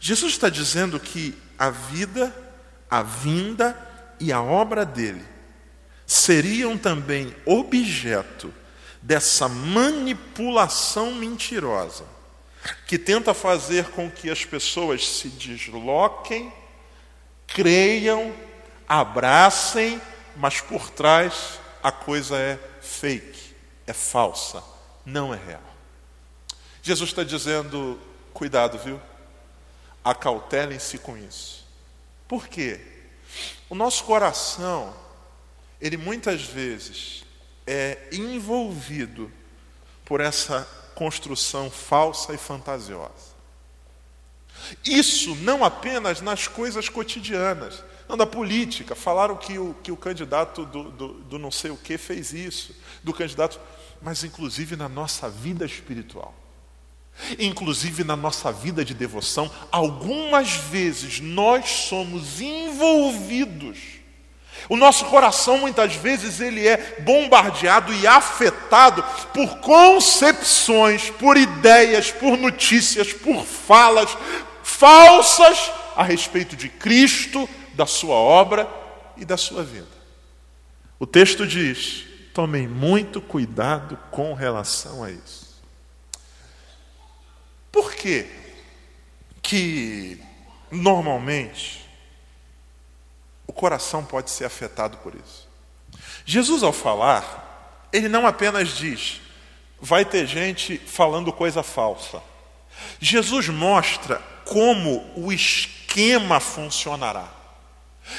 Jesus 0.00 0.32
está 0.32 0.48
dizendo 0.48 0.98
que 0.98 1.38
a 1.58 1.68
vida, 1.68 2.34
a 2.90 3.02
vinda 3.02 3.91
e 4.22 4.32
a 4.32 4.40
obra 4.40 4.86
dele 4.86 5.24
seriam 6.06 6.78
também 6.78 7.34
objeto 7.44 8.54
dessa 9.02 9.48
manipulação 9.48 11.12
mentirosa 11.16 12.04
que 12.86 12.96
tenta 12.96 13.34
fazer 13.34 13.86
com 13.86 14.08
que 14.08 14.30
as 14.30 14.44
pessoas 14.44 15.08
se 15.08 15.28
desloquem, 15.28 16.52
creiam, 17.48 18.32
abracem, 18.88 20.00
mas 20.36 20.60
por 20.60 20.88
trás 20.90 21.58
a 21.82 21.90
coisa 21.90 22.38
é 22.38 22.60
fake, 22.80 23.56
é 23.88 23.92
falsa, 23.92 24.62
não 25.04 25.34
é 25.34 25.36
real. 25.36 25.74
Jesus 26.80 27.10
está 27.10 27.24
dizendo: 27.24 27.98
cuidado, 28.32 28.78
viu? 28.78 29.00
Acautelem-se 30.04 30.98
com 30.98 31.16
isso. 31.16 31.66
Por 32.28 32.46
quê? 32.46 32.91
O 33.68 33.74
nosso 33.74 34.04
coração, 34.04 34.94
ele 35.80 35.96
muitas 35.96 36.42
vezes 36.42 37.24
é 37.66 38.08
envolvido 38.12 39.30
por 40.04 40.20
essa 40.20 40.68
construção 40.94 41.70
falsa 41.70 42.34
e 42.34 42.38
fantasiosa. 42.38 43.32
Isso 44.84 45.34
não 45.36 45.64
apenas 45.64 46.20
nas 46.20 46.46
coisas 46.46 46.88
cotidianas, 46.88 47.82
não, 48.08 48.16
da 48.16 48.26
política. 48.26 48.94
Falaram 48.94 49.36
que 49.36 49.58
o, 49.58 49.74
que 49.82 49.90
o 49.90 49.96
candidato 49.96 50.66
do, 50.66 50.90
do, 50.90 51.08
do 51.14 51.38
não 51.38 51.50
sei 51.50 51.70
o 51.70 51.76
que 51.76 51.96
fez 51.96 52.32
isso, 52.32 52.76
do 53.02 53.12
candidato, 53.12 53.58
mas 54.00 54.22
inclusive 54.24 54.76
na 54.76 54.88
nossa 54.88 55.28
vida 55.28 55.64
espiritual. 55.64 56.34
Inclusive 57.38 58.04
na 58.04 58.16
nossa 58.16 58.50
vida 58.50 58.84
de 58.84 58.94
devoção, 58.94 59.50
algumas 59.70 60.52
vezes 60.52 61.20
nós 61.20 61.68
somos 61.70 62.40
envolvidos. 62.40 63.78
O 64.68 64.76
nosso 64.76 65.04
coração 65.06 65.58
muitas 65.58 65.94
vezes 65.94 66.40
ele 66.40 66.66
é 66.66 67.00
bombardeado 67.00 67.92
e 67.92 68.06
afetado 68.06 69.02
por 69.32 69.58
concepções, 69.58 71.10
por 71.10 71.36
ideias, 71.36 72.10
por 72.10 72.36
notícias, 72.36 73.12
por 73.12 73.44
falas 73.44 74.16
falsas 74.62 75.70
a 75.96 76.02
respeito 76.02 76.56
de 76.56 76.68
Cristo, 76.68 77.48
da 77.74 77.86
sua 77.86 78.14
obra 78.14 78.68
e 79.16 79.24
da 79.24 79.36
sua 79.36 79.62
vida. 79.62 79.86
O 80.98 81.06
texto 81.06 81.46
diz: 81.46 82.04
tomem 82.32 82.68
muito 82.68 83.20
cuidado 83.20 83.98
com 84.10 84.34
relação 84.34 85.02
a 85.02 85.10
isso. 85.10 85.51
Que 88.02 88.26
que 89.40 90.18
normalmente 90.70 91.88
o 93.46 93.52
coração 93.52 94.04
pode 94.04 94.28
ser 94.28 94.44
afetado 94.44 94.96
por 94.98 95.14
isso? 95.14 95.48
Jesus, 96.24 96.64
ao 96.64 96.72
falar, 96.72 97.86
ele 97.92 98.08
não 98.08 98.26
apenas 98.26 98.70
diz, 98.70 99.20
vai 99.80 100.04
ter 100.04 100.26
gente 100.26 100.78
falando 100.78 101.32
coisa 101.32 101.62
falsa. 101.62 102.20
Jesus 102.98 103.48
mostra 103.48 104.20
como 104.44 105.08
o 105.14 105.32
esquema 105.32 106.40
funcionará. 106.40 107.28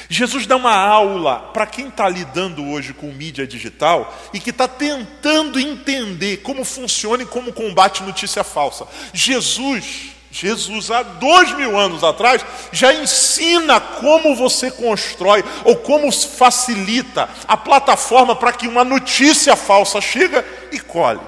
Jesus 0.10 0.46
dá 0.46 0.56
uma 0.56 0.76
aula 0.76 1.40
para 1.54 1.66
quem 1.66 1.88
está 1.88 2.08
lidando 2.08 2.66
hoje 2.70 2.94
com 2.94 3.08
mídia 3.08 3.48
digital 3.48 4.14
e 4.34 4.40
que 4.40 4.50
está 4.50 4.68
tentando 4.68 5.60
entender 5.60 6.38
como 6.38 6.64
funciona 6.64 7.24
e 7.24 7.26
como 7.26 7.54
combate 7.54 8.04
notícia 8.04 8.44
falsa. 8.44 8.88
Jesus, 9.14 10.12
Jesus 10.32 10.92
há 10.92 11.04
dois 11.04 11.56
mil 11.56 11.78
anos 11.78 12.04
atrás, 12.04 12.46
já 12.72 12.94
ensina 12.94 13.80
como 13.80 14.36
você 14.36 14.72
constrói 14.72 15.44
ou 15.64 15.76
como 15.78 16.12
facilita 16.12 17.30
a 17.48 17.56
plataforma 17.56 18.36
para 18.36 18.54
que 18.54 18.68
uma 18.68 18.84
notícia 18.84 19.56
falsa 19.56 20.02
chega 20.02 20.46
e 20.72 20.80
colhe. 20.80 21.22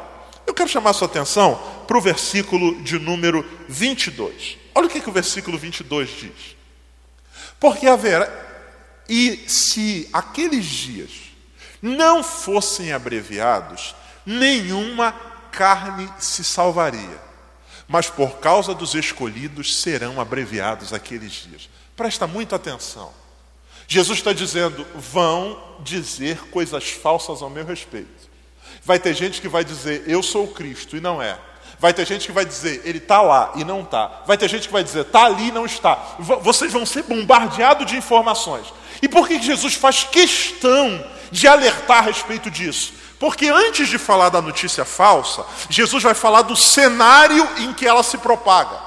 Eu 0.45 0.53
quero 0.53 0.69
chamar 0.69 0.91
a 0.91 0.93
sua 0.93 1.07
atenção 1.07 1.59
para 1.87 1.97
o 1.97 2.01
versículo 2.01 2.81
de 2.81 2.99
número 2.99 3.45
22. 3.67 4.57
Olha 4.73 4.87
o 4.87 4.89
que, 4.89 4.99
que 4.99 5.09
o 5.09 5.13
versículo 5.13 5.57
22 5.57 6.09
diz. 6.09 6.55
Porque 7.59 7.87
haverá, 7.87 8.29
e 9.07 9.43
se 9.47 10.09
aqueles 10.11 10.65
dias 10.65 11.11
não 11.81 12.23
fossem 12.23 12.91
abreviados, 12.91 13.95
nenhuma 14.25 15.11
carne 15.51 16.09
se 16.19 16.43
salvaria. 16.43 17.23
Mas 17.87 18.09
por 18.09 18.39
causa 18.39 18.73
dos 18.73 18.95
escolhidos 18.95 19.75
serão 19.75 20.19
abreviados 20.19 20.91
aqueles 20.91 21.31
dias. 21.31 21.69
Presta 21.95 22.25
muita 22.25 22.55
atenção. 22.55 23.11
Jesus 23.87 24.17
está 24.17 24.33
dizendo: 24.33 24.85
vão 24.95 25.77
dizer 25.81 26.49
coisas 26.49 26.89
falsas 26.89 27.41
ao 27.41 27.49
meu 27.49 27.65
respeito. 27.65 28.25
Vai 28.83 28.99
ter 28.99 29.13
gente 29.13 29.41
que 29.41 29.47
vai 29.47 29.63
dizer, 29.63 30.03
eu 30.07 30.21
sou 30.21 30.45
o 30.45 30.53
Cristo, 30.53 30.97
e 30.97 31.01
não 31.01 31.21
é. 31.21 31.37
Vai 31.79 31.93
ter 31.93 32.05
gente 32.05 32.25
que 32.25 32.31
vai 32.31 32.45
dizer, 32.45 32.81
ele 32.85 32.99
está 32.99 33.21
lá 33.21 33.53
e 33.55 33.63
não 33.63 33.81
está. 33.81 34.23
Vai 34.25 34.37
ter 34.37 34.49
gente 34.49 34.67
que 34.67 34.73
vai 34.73 34.83
dizer, 34.83 35.01
está 35.01 35.25
ali 35.25 35.47
e 35.47 35.51
não 35.51 35.65
está. 35.65 35.95
Vocês 36.41 36.71
vão 36.71 36.85
ser 36.85 37.03
bombardeados 37.03 37.85
de 37.85 37.97
informações. 37.97 38.65
E 39.01 39.07
por 39.07 39.27
que 39.27 39.41
Jesus 39.41 39.73
faz 39.75 40.03
questão 40.03 41.03
de 41.31 41.47
alertar 41.47 41.99
a 41.99 42.01
respeito 42.01 42.49
disso? 42.49 42.93
Porque 43.19 43.47
antes 43.47 43.87
de 43.87 43.97
falar 43.97 44.29
da 44.29 44.41
notícia 44.41 44.83
falsa, 44.83 45.45
Jesus 45.69 46.03
vai 46.03 46.13
falar 46.13 46.41
do 46.43 46.55
cenário 46.55 47.47
em 47.57 47.73
que 47.73 47.87
ela 47.87 48.03
se 48.03 48.17
propaga. 48.17 48.77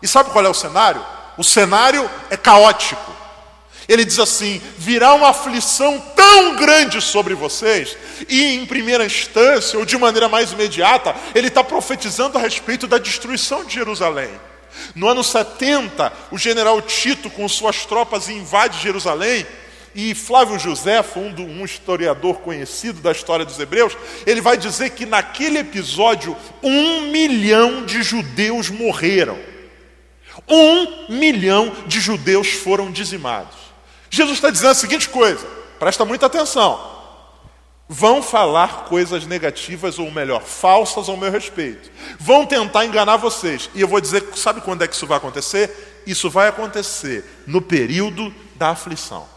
E 0.00 0.08
sabe 0.08 0.30
qual 0.30 0.44
é 0.44 0.48
o 0.48 0.54
cenário? 0.54 1.04
O 1.36 1.44
cenário 1.44 2.08
é 2.30 2.36
caótico. 2.36 3.12
Ele 3.88 4.04
diz 4.04 4.18
assim: 4.18 4.60
virá 4.78 5.14
uma 5.14 5.30
aflição 5.30 5.98
tão 6.14 6.56
grande 6.56 7.00
sobre 7.00 7.34
vocês, 7.34 7.96
e 8.28 8.54
em 8.54 8.64
primeira 8.64 9.04
instância, 9.04 9.78
ou 9.78 9.84
de 9.84 9.98
maneira 9.98 10.28
mais 10.28 10.52
imediata, 10.52 11.14
ele 11.34 11.48
está 11.48 11.64
profetizando 11.64 12.38
a 12.38 12.40
respeito 12.40 12.86
da 12.86 12.98
destruição 12.98 13.64
de 13.64 13.74
Jerusalém. 13.74 14.30
No 14.94 15.08
ano 15.08 15.24
70, 15.24 16.12
o 16.30 16.38
general 16.38 16.80
Tito, 16.82 17.30
com 17.30 17.48
suas 17.48 17.86
tropas, 17.86 18.28
invade 18.28 18.78
Jerusalém, 18.78 19.46
e 19.94 20.14
Flávio 20.14 20.58
José, 20.58 21.04
um, 21.16 21.60
um 21.60 21.64
historiador 21.64 22.36
conhecido 22.36 23.00
da 23.00 23.12
história 23.12 23.44
dos 23.44 23.58
hebreus, 23.58 23.96
ele 24.26 24.40
vai 24.40 24.56
dizer 24.56 24.90
que 24.90 25.04
naquele 25.04 25.58
episódio, 25.58 26.36
um 26.62 27.10
milhão 27.10 27.84
de 27.84 28.02
judeus 28.02 28.70
morreram. 28.70 29.38
Um 30.48 31.12
milhão 31.14 31.72
de 31.86 32.00
judeus 32.00 32.48
foram 32.48 32.90
dizimados. 32.90 33.56
Jesus 34.10 34.38
está 34.38 34.50
dizendo 34.50 34.70
a 34.70 34.74
seguinte 34.74 35.08
coisa, 35.08 35.46
presta 35.78 36.04
muita 36.04 36.26
atenção. 36.26 37.01
Vão 37.94 38.22
falar 38.22 38.86
coisas 38.86 39.26
negativas, 39.26 39.98
ou 39.98 40.10
melhor, 40.10 40.40
falsas 40.40 41.10
ao 41.10 41.16
meu 41.18 41.30
respeito. 41.30 41.90
Vão 42.18 42.46
tentar 42.46 42.86
enganar 42.86 43.18
vocês. 43.18 43.68
E 43.74 43.82
eu 43.82 43.86
vou 43.86 44.00
dizer, 44.00 44.34
sabe 44.34 44.62
quando 44.62 44.80
é 44.80 44.88
que 44.88 44.94
isso 44.94 45.06
vai 45.06 45.18
acontecer? 45.18 46.02
Isso 46.06 46.30
vai 46.30 46.48
acontecer 46.48 47.22
no 47.46 47.60
período 47.60 48.34
da 48.54 48.70
aflição. 48.70 49.28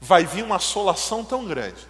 Vai 0.00 0.24
vir 0.24 0.44
uma 0.44 0.54
assolação 0.54 1.24
tão 1.24 1.44
grande, 1.44 1.84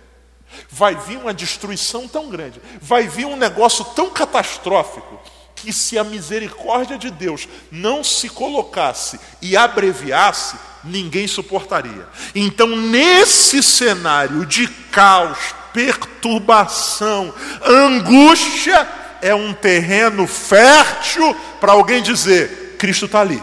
vai 0.71 0.95
vir 0.95 1.19
uma 1.19 1.35
destruição 1.35 2.09
tão 2.09 2.31
grande, 2.31 2.59
vai 2.81 3.07
vir 3.07 3.27
um 3.27 3.37
negócio 3.37 3.85
tão 3.85 4.09
catastrófico 4.09 5.21
que 5.65 5.73
se 5.73 5.99
a 5.99 6.05
misericórdia 6.05 6.99
de 6.99 7.11
Deus 7.11 7.49
não 7.73 8.05
se 8.05 8.29
colocasse 8.29 9.19
e 9.41 9.57
abreviasse, 9.57 10.57
ninguém 10.85 11.27
suportaria. 11.27 12.07
Então, 12.35 12.69
nesse 12.69 13.63
cenário 13.63 14.45
de 14.45 14.69
caos, 14.69 15.39
perturbação, 15.73 17.35
angústia, 17.65 18.87
é 19.23 19.35
um 19.35 19.55
terreno 19.55 20.27
fértil 20.27 21.35
para 21.59 21.73
alguém 21.73 22.03
dizer: 22.03 22.77
Cristo 22.79 23.07
está 23.07 23.21
ali. 23.23 23.43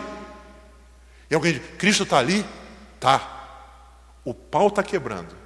E 1.30 1.34
alguém 1.34 1.54
diz: 1.54 1.62
Cristo 1.80 2.04
está 2.04 2.20
ali? 2.20 2.46
Tá. 3.00 3.40
O 4.24 4.34
pau 4.34 4.68
está 4.68 4.84
quebrando. 4.84 5.42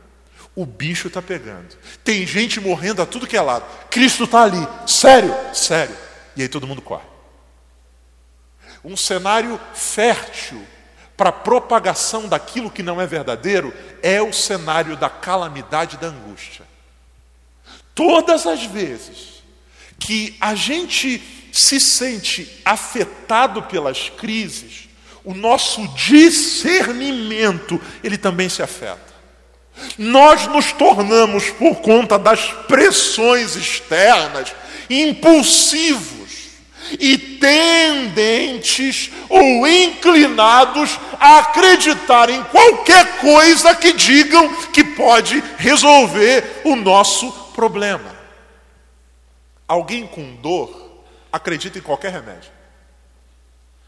O 0.53 0.65
bicho 0.65 1.07
está 1.07 1.21
pegando. 1.21 1.77
Tem 2.03 2.25
gente 2.25 2.59
morrendo 2.59 3.01
a 3.01 3.05
tudo 3.05 3.27
que 3.27 3.35
é 3.37 3.41
lado. 3.41 3.65
Cristo 3.89 4.25
está 4.25 4.43
ali. 4.43 4.67
Sério? 4.85 5.33
Sério. 5.53 6.04
E 6.35 6.41
aí 6.41 6.47
todo 6.47 6.67
mundo 6.67 6.81
corre. 6.81 7.05
Um 8.83 8.97
cenário 8.97 9.59
fértil 9.73 10.65
para 11.17 11.29
a 11.29 11.33
propagação 11.33 12.27
daquilo 12.27 12.69
que 12.69 12.83
não 12.83 12.99
é 12.99 13.07
verdadeiro 13.07 13.73
é 14.03 14.21
o 14.21 14.33
cenário 14.33 14.97
da 14.97 15.09
calamidade 15.09 15.97
da 15.97 16.07
angústia. 16.07 16.65
Todas 17.93 18.45
as 18.45 18.65
vezes 18.65 19.43
que 19.97 20.35
a 20.41 20.53
gente 20.53 21.23
se 21.53 21.79
sente 21.79 22.61
afetado 22.65 23.63
pelas 23.63 24.09
crises, 24.09 24.89
o 25.23 25.33
nosso 25.33 25.87
discernimento, 25.89 27.81
ele 28.03 28.17
também 28.17 28.49
se 28.49 28.61
afeta. 28.61 29.15
Nós 29.97 30.47
nos 30.47 30.73
tornamos, 30.73 31.49
por 31.51 31.77
conta 31.77 32.19
das 32.19 32.51
pressões 32.67 33.55
externas, 33.55 34.53
impulsivos 34.89 36.24
e 36.99 37.17
tendentes 37.17 39.11
ou 39.29 39.67
inclinados 39.67 40.99
a 41.19 41.39
acreditar 41.39 42.29
em 42.29 42.43
qualquer 42.45 43.19
coisa 43.19 43.75
que 43.75 43.93
digam 43.93 44.53
que 44.71 44.83
pode 44.83 45.41
resolver 45.57 46.61
o 46.63 46.75
nosso 46.75 47.31
problema. 47.53 48.15
Alguém 49.67 50.05
com 50.05 50.35
dor 50.35 51.03
acredita 51.31 51.79
em 51.79 51.81
qualquer 51.81 52.11
remédio. 52.11 52.51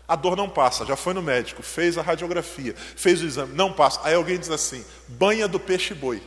A 0.07 0.15
dor 0.15 0.37
não 0.37 0.49
passa, 0.49 0.85
já 0.85 0.95
foi 0.95 1.13
no 1.13 1.21
médico, 1.21 1.61
fez 1.61 1.97
a 1.97 2.01
radiografia, 2.01 2.73
fez 2.75 3.21
o 3.21 3.25
exame, 3.25 3.53
não 3.53 3.73
passa. 3.73 3.99
Aí 4.03 4.15
alguém 4.15 4.39
diz 4.39 4.49
assim: 4.49 4.83
banha 5.07 5.47
do 5.47 5.59
peixe 5.59 5.93
boi. 5.93 6.23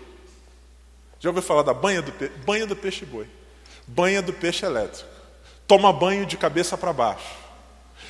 Já 1.19 1.31
ouviu 1.31 1.43
falar 1.43 1.63
da 1.63 1.73
banha 1.73 2.03
do, 2.03 2.13
pe... 2.13 2.29
banha 2.29 2.67
do 2.67 2.77
peixe 2.77 3.07
boi? 3.07 3.27
Banha 3.87 4.21
do 4.21 4.33
peixe 4.33 4.65
elétrico 4.65 5.20
toma 5.71 5.93
banho 5.93 6.27
de 6.27 6.37
cabeça 6.37 6.77
para 6.77 6.93
baixo, 6.93 7.33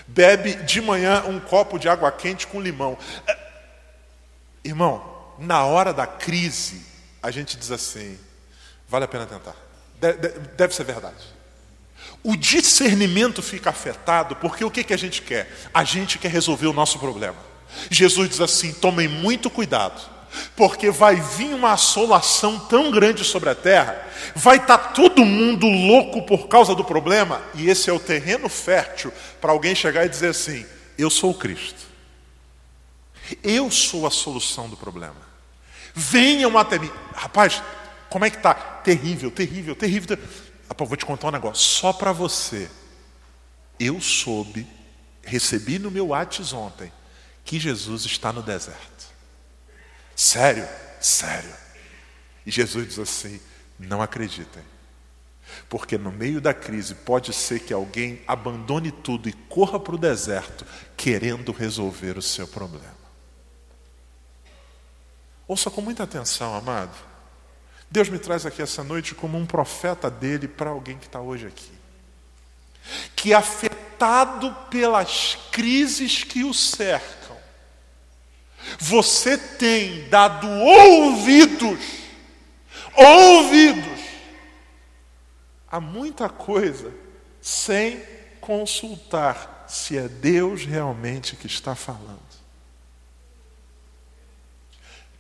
bebe 0.06 0.54
de 0.54 0.80
manhã 0.80 1.24
um 1.26 1.38
copo 1.38 1.78
de 1.78 1.90
água 1.90 2.10
quente 2.10 2.46
com 2.46 2.58
limão. 2.58 2.96
É, 3.26 3.38
irmão, 4.64 5.04
na 5.38 5.66
hora 5.66 5.92
da 5.92 6.06
crise, 6.06 6.80
a 7.22 7.30
gente 7.30 7.58
diz 7.58 7.70
assim: 7.70 8.18
vale 8.88 9.04
a 9.04 9.08
pena 9.08 9.26
tentar. 9.26 9.54
Deve 10.56 10.74
ser 10.74 10.84
verdade. 10.84 11.22
O 12.24 12.34
discernimento 12.34 13.42
fica 13.42 13.68
afetado 13.68 14.36
porque 14.36 14.64
o 14.64 14.70
que, 14.70 14.82
que 14.82 14.94
a 14.94 14.98
gente 14.98 15.20
quer? 15.20 15.54
A 15.74 15.84
gente 15.84 16.18
quer 16.18 16.30
resolver 16.30 16.66
o 16.66 16.72
nosso 16.72 16.98
problema. 16.98 17.36
Jesus 17.90 18.30
diz 18.30 18.40
assim: 18.40 18.72
tomem 18.72 19.06
muito 19.06 19.50
cuidado 19.50 20.00
porque 20.56 20.90
vai 20.90 21.16
vir 21.16 21.54
uma 21.54 21.72
assolação 21.72 22.58
tão 22.58 22.90
grande 22.90 23.24
sobre 23.24 23.50
a 23.50 23.54
terra, 23.54 24.06
vai 24.34 24.56
estar 24.56 24.78
tá 24.78 24.88
todo 24.90 25.24
mundo 25.24 25.66
louco 25.66 26.22
por 26.22 26.48
causa 26.48 26.74
do 26.74 26.84
problema, 26.84 27.40
e 27.54 27.68
esse 27.68 27.90
é 27.90 27.92
o 27.92 28.00
terreno 28.00 28.48
fértil 28.48 29.12
para 29.40 29.52
alguém 29.52 29.74
chegar 29.74 30.04
e 30.04 30.08
dizer 30.08 30.28
assim: 30.28 30.64
Eu 30.96 31.10
sou 31.10 31.30
o 31.30 31.34
Cristo, 31.34 31.80
eu 33.42 33.70
sou 33.70 34.06
a 34.06 34.10
solução 34.10 34.68
do 34.68 34.76
problema. 34.76 35.30
Venham 35.94 36.56
até 36.56 36.78
mim, 36.78 36.90
rapaz. 37.14 37.62
Como 38.08 38.24
é 38.24 38.30
que 38.30 38.38
tá? 38.38 38.54
Terrível, 38.54 39.30
terrível, 39.30 39.76
terrível. 39.76 40.18
Rapaz, 40.68 40.88
vou 40.88 40.96
te 40.96 41.06
contar 41.06 41.28
um 41.28 41.32
negócio. 41.32 41.64
Só 41.64 41.92
para 41.92 42.12
você, 42.12 42.68
eu 43.78 44.00
soube, 44.00 44.66
recebi 45.22 45.78
no 45.78 45.90
meu 45.90 46.08
WhatsApp 46.08 46.54
ontem, 46.54 46.92
que 47.44 47.58
Jesus 47.58 48.04
está 48.04 48.32
no 48.32 48.42
deserto. 48.42 49.10
Sério, 50.20 50.68
sério. 51.00 51.50
E 52.44 52.50
Jesus 52.50 52.86
diz 52.86 52.98
assim: 52.98 53.40
não 53.78 54.02
acreditem. 54.02 54.62
Porque 55.66 55.96
no 55.96 56.12
meio 56.12 56.42
da 56.42 56.52
crise 56.52 56.94
pode 56.94 57.32
ser 57.32 57.60
que 57.60 57.72
alguém 57.72 58.20
abandone 58.26 58.92
tudo 58.92 59.30
e 59.30 59.32
corra 59.32 59.80
para 59.80 59.94
o 59.94 59.98
deserto 59.98 60.66
querendo 60.94 61.52
resolver 61.52 62.18
o 62.18 62.22
seu 62.22 62.46
problema. 62.46 63.00
Ouça 65.48 65.70
com 65.70 65.80
muita 65.80 66.02
atenção, 66.02 66.54
amado. 66.54 66.94
Deus 67.90 68.10
me 68.10 68.18
traz 68.18 68.44
aqui 68.44 68.60
essa 68.60 68.84
noite 68.84 69.14
como 69.14 69.38
um 69.38 69.46
profeta 69.46 70.10
dele 70.10 70.46
para 70.46 70.68
alguém 70.68 70.98
que 70.98 71.06
está 71.06 71.22
hoje 71.22 71.46
aqui. 71.46 71.72
Que 73.16 73.32
afetado 73.32 74.54
pelas 74.68 75.38
crises 75.50 76.24
que 76.24 76.44
o 76.44 76.52
cercam, 76.52 77.19
você 78.78 79.36
tem 79.36 80.08
dado 80.08 80.48
ouvidos, 80.48 81.80
ouvidos, 82.94 84.00
a 85.70 85.80
muita 85.80 86.28
coisa, 86.28 86.92
sem 87.40 88.02
consultar 88.40 89.64
se 89.68 89.96
é 89.96 90.08
Deus 90.08 90.64
realmente 90.64 91.36
que 91.36 91.46
está 91.46 91.74
falando. 91.74 92.18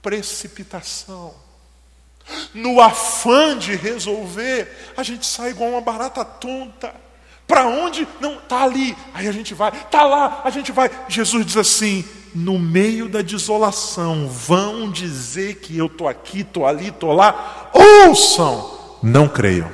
Precipitação. 0.02 1.34
No 2.54 2.80
afã 2.80 3.56
de 3.56 3.74
resolver, 3.74 4.92
a 4.96 5.02
gente 5.02 5.26
sai 5.26 5.50
igual 5.50 5.70
uma 5.70 5.80
barata 5.80 6.24
tonta. 6.24 6.94
Para 7.46 7.66
onde? 7.66 8.06
Não, 8.20 8.38
está 8.38 8.62
ali. 8.62 8.96
Aí 9.12 9.26
a 9.26 9.32
gente 9.32 9.54
vai. 9.54 9.70
Está 9.72 10.04
lá, 10.04 10.42
a 10.44 10.50
gente 10.50 10.70
vai. 10.70 10.88
Jesus 11.08 11.44
diz 11.44 11.56
assim: 11.56 12.04
no 12.34 12.58
meio 12.58 13.08
da 13.08 13.22
desolação, 13.22 14.28
vão 14.28 14.90
dizer 14.90 15.56
que 15.56 15.76
eu 15.76 15.86
estou 15.86 16.08
aqui, 16.08 16.40
estou 16.40 16.66
ali, 16.66 16.88
estou 16.88 17.12
lá, 17.12 17.70
ouçam, 17.72 18.98
não 19.02 19.28
creiam. 19.28 19.70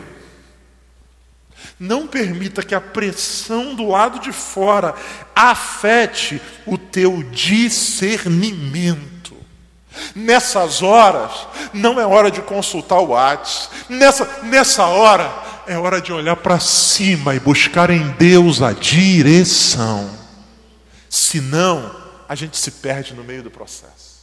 Não 1.79 2.07
permita 2.07 2.62
que 2.62 2.75
a 2.75 2.81
pressão 2.81 3.75
do 3.75 3.88
lado 3.88 4.19
de 4.19 4.33
fora 4.33 4.95
afete 5.35 6.40
o 6.64 6.79
teu 6.79 7.23
discernimento. 7.25 9.37
Nessas 10.14 10.83
horas, 10.83 11.33
não 11.73 12.01
é 12.01 12.07
hora 12.07 12.31
de 12.31 12.40
consultar 12.40 13.01
o 13.01 13.09
WhatsApp. 13.09 13.75
Nessa, 13.90 14.40
nessa 14.45 14.87
hora, 14.87 15.31
é 15.66 15.77
hora 15.77 16.01
de 16.01 16.12
olhar 16.12 16.37
para 16.37 16.61
cima 16.61 17.35
e 17.35 17.40
buscar 17.40 17.90
em 17.90 18.09
Deus 18.12 18.62
a 18.62 18.73
direção. 18.73 20.09
Senão, 21.11 22.06
a 22.29 22.35
gente 22.35 22.57
se 22.57 22.71
perde 22.71 23.15
no 23.15 23.25
meio 23.25 23.43
do 23.43 23.51
processo. 23.51 24.17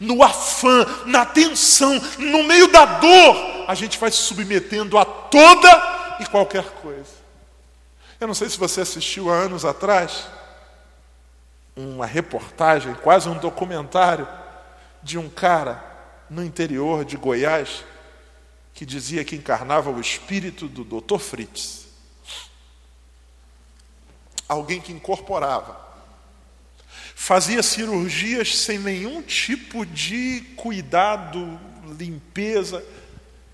No 0.00 0.22
afã, 0.22 0.84
na 1.06 1.24
tensão, 1.24 2.00
no 2.18 2.42
meio 2.44 2.68
da 2.68 2.84
dor, 2.84 3.64
a 3.68 3.74
gente 3.74 3.98
vai 3.98 4.10
se 4.10 4.18
submetendo 4.18 4.98
a 4.98 5.04
toda 5.04 6.18
e 6.20 6.26
qualquer 6.26 6.64
coisa. 6.64 7.18
Eu 8.20 8.26
não 8.26 8.34
sei 8.34 8.48
se 8.48 8.58
você 8.58 8.80
assistiu 8.80 9.30
há 9.30 9.36
anos 9.36 9.64
atrás 9.64 10.26
uma 11.76 12.06
reportagem, 12.06 12.92
quase 12.94 13.28
um 13.28 13.38
documentário, 13.38 14.26
de 15.02 15.16
um 15.16 15.28
cara 15.28 15.84
no 16.28 16.44
interior 16.44 17.04
de 17.04 17.16
Goiás 17.16 17.84
que 18.74 18.84
dizia 18.84 19.24
que 19.24 19.36
encarnava 19.36 19.90
o 19.90 20.00
espírito 20.00 20.68
do 20.68 20.84
Dr. 20.84 21.18
Fritz. 21.18 21.86
Alguém 24.48 24.80
que 24.80 24.92
incorporava. 24.92 25.87
Fazia 27.20 27.64
cirurgias 27.64 28.56
sem 28.56 28.78
nenhum 28.78 29.20
tipo 29.20 29.84
de 29.84 30.40
cuidado, 30.56 31.60
limpeza. 31.98 32.82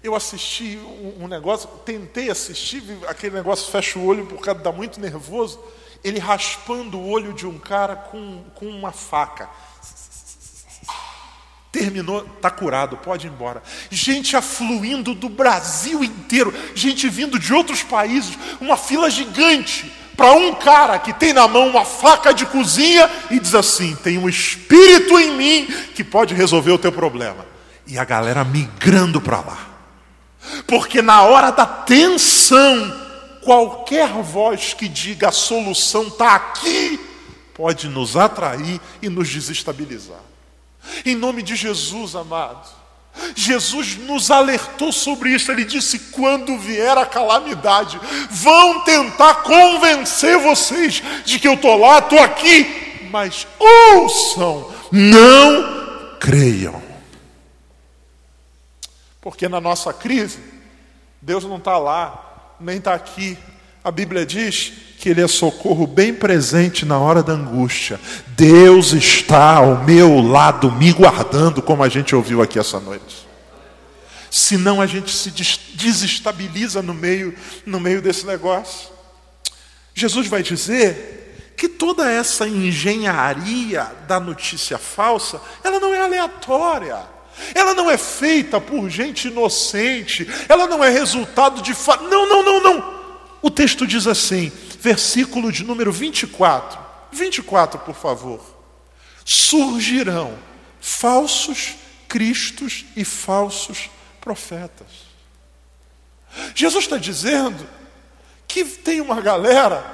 Eu 0.03 0.15
assisti 0.15 0.79
um, 1.19 1.27
negócio, 1.27 1.67
tentei 1.85 2.31
assistir, 2.31 2.85
aquele 3.09 3.35
negócio 3.35 3.73
fecha 3.73 3.99
o 3.99 4.05
olho 4.05 4.27
por 4.27 4.39
causa 4.43 4.61
dar 4.61 4.71
muito 4.71 5.01
nervoso. 5.01 5.59
Ele 6.05 6.21
raspando 6.21 6.99
o 6.99 7.09
olho 7.09 7.33
de 7.33 7.47
um 7.47 7.59
cara 7.59 7.97
com, 7.97 8.45
com 8.55 8.67
uma 8.67 8.93
faca. 8.93 9.49
Terminou, 11.73 12.23
está 12.37 12.51
curado, 12.51 12.99
pode 12.99 13.27
ir 13.27 13.31
embora. 13.31 13.63
Gente 13.91 14.37
afluindo 14.37 15.15
do 15.15 15.31
Brasil 15.31 16.05
inteiro, 16.05 16.55
gente 16.75 17.09
vindo 17.09 17.39
de 17.39 17.53
outros 17.53 17.83
países, 17.83 18.39
uma 18.61 18.77
fila 18.77 19.11
gigante 19.11 19.91
para 20.17 20.33
um 20.33 20.55
cara 20.55 20.99
que 20.99 21.13
tem 21.13 21.33
na 21.33 21.47
mão 21.49 21.69
uma 21.69 21.85
faca 21.85 22.33
de 22.33 22.47
cozinha 22.47 23.11
e 23.31 23.39
diz 23.39 23.55
assim: 23.55 23.95
tem 23.97 24.19
um 24.19 24.29
espírito 24.29 25.19
em 25.19 25.37
mim 25.37 25.67
que 25.95 26.05
pode 26.05 26.35
resolver 26.35 26.73
o 26.73 26.79
teu 26.79 26.93
problema. 26.93 27.47
E 27.87 27.99
a 27.99 28.05
galera 28.05 28.45
migrando 28.45 29.21
para 29.21 29.41
lá. 29.41 29.59
Porque 30.67 31.03
na 31.03 31.23
hora 31.23 31.51
da 31.51 31.67
tensão, 31.67 32.95
qualquer 33.43 34.09
voz 34.23 34.73
que 34.73 34.89
diga 34.89 35.29
a 35.29 35.33
solução 35.33 36.09
está 36.09 36.35
aqui, 36.35 36.99
pode 37.55 37.89
nos 37.89 38.17
atrair 38.17 38.81
e 39.03 39.09
nos 39.09 39.29
desestabilizar. 39.29 40.21
Em 41.05 41.15
nome 41.15 41.43
de 41.43 41.57
Jesus, 41.57 42.15
amado. 42.15 42.84
Jesus 43.35 43.97
nos 43.97 44.31
alertou 44.31 44.93
sobre 44.93 45.31
isso. 45.31 45.51
Ele 45.51 45.65
disse: 45.65 45.99
quando 45.99 46.59
vier 46.59 46.97
a 46.97 47.07
calamidade, 47.07 48.01
vão 48.31 48.81
tentar 48.85 49.37
convencer 49.37 50.39
vocês 50.39 51.03
de 51.25 51.39
que 51.39 51.49
eu 51.49 51.55
estou 51.55 51.77
lá, 51.77 51.99
estou 51.99 52.19
aqui, 52.19 53.09
mas 53.11 53.47
ouçam, 53.59 54.73
não 54.91 56.17
creiam. 56.19 56.83
Porque 59.21 59.49
na 59.49 59.61
nossa 59.61 59.93
crise, 59.93 60.39
Deus 61.21 61.45
não 61.45 61.57
está 61.57 61.79
lá, 61.79 62.55
nem 62.61 62.77
está 62.77 62.95
aqui. 62.95 63.39
A 63.83 63.91
Bíblia 63.91 64.27
diz 64.27 64.73
que 65.05 65.11
Ele 65.11 65.21
é 65.21 65.29
socorro 65.29 65.87
bem 65.87 66.15
presente 66.15 66.87
na 66.87 66.99
hora 66.99 67.23
da 67.23 67.35
angústia. 67.35 68.01
Deus 68.29 68.95
está 68.95 69.57
ao 69.57 69.85
meu 69.85 70.19
lado, 70.23 70.73
me 70.73 70.91
guardando, 70.95 71.61
como 71.61 71.85
a 71.85 71.91
gente 71.91 72.17
ouviu 72.17 72.41
aqui 72.41 72.59
essa 72.59 72.81
noite. 72.81 73.29
Senão 74.31 74.81
a 74.81 74.87
gente 74.87 75.13
se 75.13 75.31
desestabiliza 75.75 76.81
no 76.81 76.95
meio, 76.95 77.35
no 77.67 77.79
meio 77.79 78.01
desse 78.01 78.25
negócio. 78.25 78.89
Jesus 79.93 80.27
vai 80.27 80.43
dizer 80.43 81.53
que 81.55 81.69
toda 81.69 82.11
essa 82.11 82.49
engenharia 82.49 83.87
da 84.09 84.19
notícia 84.19 84.79
falsa, 84.79 85.39
ela 85.63 85.79
não 85.79 85.93
é 85.93 86.01
aleatória. 86.01 86.97
Ela 87.55 87.75
não 87.75 87.91
é 87.91 87.99
feita 87.99 88.59
por 88.59 88.89
gente 88.89 89.29
inocente, 89.29 90.27
ela 90.49 90.67
não 90.67 90.83
é 90.83 90.89
resultado 90.89 91.61
de. 91.61 91.75
Fa... 91.75 91.99
Não, 91.99 92.27
não, 92.27 92.43
não, 92.43 92.63
não. 92.63 93.04
O 93.45 93.51
texto 93.51 93.87
diz 93.87 94.07
assim: 94.07 94.51
versículo 94.81 95.53
de 95.53 95.65
número 95.65 95.93
24. 95.93 96.81
24, 97.13 97.79
por 97.81 97.95
favor. 97.95 98.43
Surgirão 99.23 100.39
falsos 100.81 101.75
cristos 102.09 102.87
e 102.97 103.05
falsos 103.05 103.91
profetas. 104.19 104.87
Jesus 106.55 106.85
está 106.85 106.97
dizendo 106.97 107.69
que 108.49 108.65
tem 108.65 109.03
uma 109.03 109.21
galera 109.21 109.85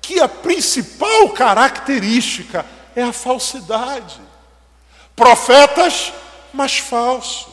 que 0.00 0.20
a 0.20 0.28
principal 0.28 1.30
característica 1.30 2.64
é 2.94 3.02
a 3.02 3.12
falsidade. 3.12 4.20
Profetas, 5.16 6.12
mas 6.52 6.78
falsos. 6.78 7.52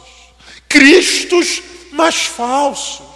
Cristos, 0.70 1.64
mas 1.92 2.24
falsos. 2.24 3.08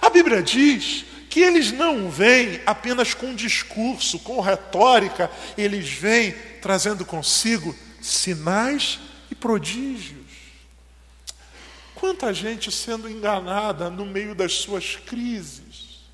A 0.00 0.08
Bíblia 0.08 0.40
diz 0.40 1.05
que 1.36 1.42
eles 1.42 1.70
não 1.70 2.08
vêm 2.08 2.62
apenas 2.64 3.12
com 3.12 3.34
discurso, 3.34 4.18
com 4.20 4.40
retórica, 4.40 5.30
eles 5.58 5.86
vêm 5.86 6.34
trazendo 6.62 7.04
consigo 7.04 7.76
sinais 8.00 8.98
e 9.30 9.34
prodígios. 9.34 10.24
Quanta 11.94 12.32
gente 12.32 12.72
sendo 12.72 13.06
enganada 13.06 13.90
no 13.90 14.06
meio 14.06 14.34
das 14.34 14.54
suas 14.54 14.96
crises. 14.96 16.06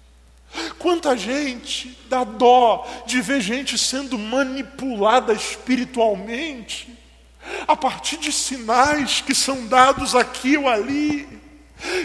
Quanta 0.77 1.17
gente 1.17 1.97
dá 2.09 2.25
dó 2.25 2.85
de 3.07 3.21
ver 3.21 3.41
gente 3.41 3.79
sendo 3.79 4.19
manipulada 4.19 5.33
espiritualmente 5.33 6.93
a 7.69 7.77
partir 7.77 8.17
de 8.17 8.33
sinais 8.33 9.21
que 9.21 9.37
são 9.37 9.69
dados 9.69 10.17
aqui 10.17 10.57
ou 10.57 10.69
ali 10.69 11.42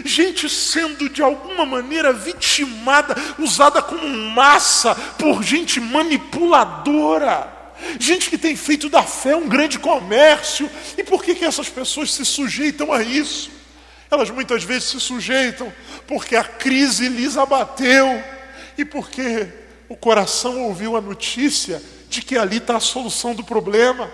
gente 0.04 0.48
sendo 0.48 1.08
de 1.08 1.22
alguma 1.22 1.64
maneira 1.64 2.12
vitimada, 2.12 3.14
usada 3.38 3.82
como 3.82 4.06
massa 4.08 4.94
por 5.18 5.42
gente 5.42 5.80
manipuladora. 5.80 7.56
Gente 7.98 8.28
que 8.28 8.36
tem 8.36 8.56
feito 8.56 8.88
da 8.88 9.02
fé 9.02 9.36
um 9.36 9.48
grande 9.48 9.78
comércio. 9.78 10.68
E 10.96 11.04
por 11.04 11.22
que, 11.22 11.34
que 11.34 11.44
essas 11.44 11.68
pessoas 11.68 12.12
se 12.12 12.24
sujeitam 12.24 12.92
a 12.92 13.02
isso? 13.02 13.50
Elas 14.10 14.30
muitas 14.30 14.64
vezes 14.64 14.84
se 14.84 15.00
sujeitam 15.00 15.72
porque 16.06 16.34
a 16.34 16.44
crise 16.44 17.08
lhes 17.08 17.36
abateu 17.36 18.22
e 18.76 18.84
porque 18.84 19.48
o 19.88 19.96
coração 19.96 20.62
ouviu 20.62 20.96
a 20.96 21.00
notícia 21.00 21.82
de 22.08 22.22
que 22.22 22.36
ali 22.36 22.56
está 22.56 22.76
a 22.76 22.80
solução 22.80 23.34
do 23.34 23.44
problema. 23.44 24.10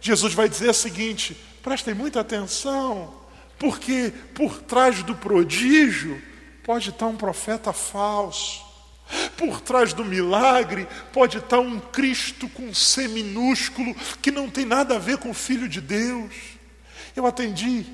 Jesus 0.00 0.34
vai 0.34 0.48
dizer 0.48 0.70
o 0.70 0.74
seguinte: 0.74 1.36
prestem 1.62 1.94
muita 1.94 2.20
atenção. 2.20 3.17
Porque 3.58 4.12
por 4.34 4.60
trás 4.62 5.02
do 5.02 5.14
prodígio 5.14 6.22
pode 6.62 6.90
estar 6.90 7.06
um 7.06 7.16
profeta 7.16 7.72
falso. 7.72 8.66
Por 9.36 9.60
trás 9.60 9.92
do 9.92 10.04
milagre 10.04 10.86
pode 11.12 11.38
estar 11.38 11.58
um 11.58 11.80
Cristo 11.80 12.48
com 12.50 12.74
C 12.74 13.08
minúsculo 13.08 13.94
que 14.20 14.30
não 14.30 14.50
tem 14.50 14.66
nada 14.66 14.96
a 14.96 14.98
ver 14.98 15.18
com 15.18 15.30
o 15.30 15.34
Filho 15.34 15.68
de 15.68 15.80
Deus. 15.80 16.34
Eu 17.16 17.26
atendi 17.26 17.86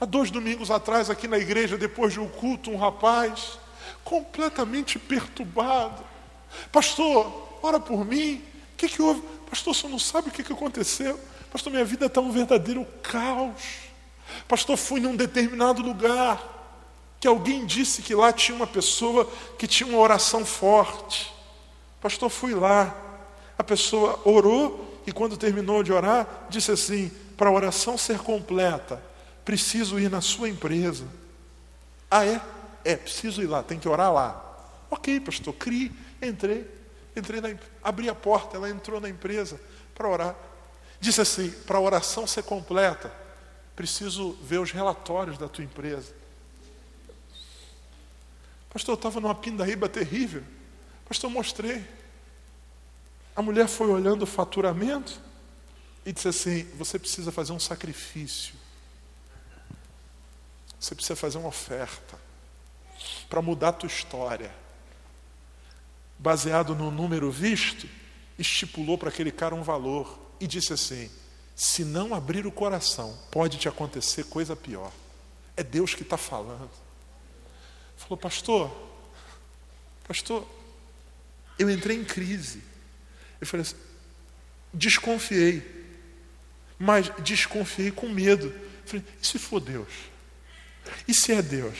há 0.00 0.04
dois 0.04 0.30
domingos 0.30 0.70
atrás 0.70 1.08
aqui 1.08 1.28
na 1.28 1.38
igreja, 1.38 1.78
depois 1.78 2.12
de 2.12 2.20
um 2.20 2.28
culto, 2.28 2.70
um 2.70 2.76
rapaz 2.76 3.58
completamente 4.04 4.98
perturbado. 4.98 6.04
Pastor, 6.72 7.58
ora 7.62 7.78
por 7.78 8.04
mim. 8.04 8.42
O 8.74 8.76
que, 8.76 8.88
que 8.88 9.00
houve? 9.00 9.22
Pastor, 9.48 9.74
você 9.74 9.88
não 9.88 9.98
sabe 9.98 10.28
o 10.28 10.32
que, 10.32 10.42
que 10.42 10.52
aconteceu? 10.52 11.18
Pastor, 11.50 11.72
minha 11.72 11.84
vida 11.84 12.06
está 12.06 12.20
um 12.20 12.30
verdadeiro 12.30 12.84
caos. 13.02 13.85
Pastor, 14.48 14.76
fui 14.76 15.00
num 15.00 15.16
determinado 15.16 15.82
lugar 15.82 16.56
que 17.20 17.26
alguém 17.26 17.64
disse 17.64 18.02
que 18.02 18.14
lá 18.14 18.32
tinha 18.32 18.56
uma 18.56 18.66
pessoa 18.66 19.30
que 19.58 19.66
tinha 19.66 19.88
uma 19.88 19.98
oração 19.98 20.44
forte. 20.44 21.32
Pastor, 22.00 22.30
fui 22.30 22.54
lá. 22.54 22.94
A 23.58 23.64
pessoa 23.64 24.20
orou 24.24 25.02
e 25.06 25.12
quando 25.12 25.36
terminou 25.36 25.82
de 25.82 25.92
orar, 25.92 26.46
disse 26.48 26.70
assim: 26.70 27.10
para 27.36 27.48
a 27.48 27.52
oração 27.52 27.96
ser 27.96 28.18
completa, 28.18 29.02
preciso 29.44 29.98
ir 29.98 30.10
na 30.10 30.20
sua 30.20 30.48
empresa. 30.48 31.06
Ah, 32.10 32.24
é? 32.24 32.40
É, 32.84 32.96
preciso 32.96 33.42
ir 33.42 33.46
lá, 33.46 33.62
tem 33.62 33.78
que 33.78 33.88
orar 33.88 34.12
lá. 34.12 34.42
Ok, 34.90 35.18
pastor, 35.20 35.54
crie, 35.54 35.92
entrei, 36.22 36.68
entrei 37.16 37.40
na, 37.40 37.48
abri 37.82 38.08
a 38.08 38.14
porta, 38.14 38.56
ela 38.56 38.70
entrou 38.70 39.00
na 39.00 39.08
empresa 39.08 39.60
para 39.94 40.08
orar. 40.08 40.36
Disse 41.00 41.20
assim: 41.20 41.50
para 41.66 41.78
a 41.78 41.80
oração 41.80 42.26
ser 42.26 42.42
completa, 42.42 43.12
Preciso 43.76 44.32
ver 44.42 44.58
os 44.58 44.72
relatórios 44.72 45.36
da 45.36 45.48
tua 45.48 45.62
empresa. 45.62 46.14
Pastor, 48.70 48.94
eu 48.94 48.96
estava 48.96 49.20
numa 49.20 49.34
pindaíba 49.34 49.88
terrível. 49.88 50.42
Pastor, 51.06 51.30
mostrei. 51.30 51.86
A 53.36 53.42
mulher 53.42 53.68
foi 53.68 53.88
olhando 53.88 54.22
o 54.22 54.26
faturamento 54.26 55.20
e 56.06 56.12
disse 56.12 56.28
assim: 56.28 56.62
Você 56.76 56.98
precisa 56.98 57.30
fazer 57.30 57.52
um 57.52 57.60
sacrifício. 57.60 58.54
Você 60.80 60.94
precisa 60.94 61.16
fazer 61.16 61.36
uma 61.36 61.48
oferta 61.48 62.18
para 63.28 63.42
mudar 63.42 63.68
a 63.68 63.72
tua 63.72 63.86
história. 63.88 64.54
Baseado 66.18 66.74
no 66.74 66.90
número 66.90 67.30
visto, 67.30 67.86
estipulou 68.38 68.96
para 68.96 69.10
aquele 69.10 69.30
cara 69.30 69.54
um 69.54 69.62
valor 69.62 70.18
e 70.40 70.46
disse 70.46 70.72
assim: 70.72 71.10
se 71.56 71.82
não 71.86 72.14
abrir 72.14 72.46
o 72.46 72.52
coração, 72.52 73.18
pode 73.30 73.56
te 73.56 73.66
acontecer 73.66 74.24
coisa 74.24 74.54
pior. 74.54 74.92
É 75.56 75.62
Deus 75.64 75.94
que 75.94 76.02
está 76.02 76.18
falando. 76.18 76.70
Falou, 77.96 78.18
pastor, 78.18 78.70
pastor, 80.06 80.46
eu 81.58 81.70
entrei 81.70 81.96
em 81.96 82.04
crise. 82.04 82.62
Eu 83.40 83.46
falei 83.46 83.62
assim, 83.62 83.76
desconfiei. 84.72 85.74
Mas 86.78 87.10
desconfiei 87.24 87.90
com 87.90 88.06
medo. 88.06 88.54
Falei, 88.84 89.02
e 89.22 89.26
se 89.26 89.38
for 89.38 89.58
Deus? 89.58 89.88
E 91.08 91.14
se 91.14 91.32
é 91.32 91.40
Deus? 91.40 91.78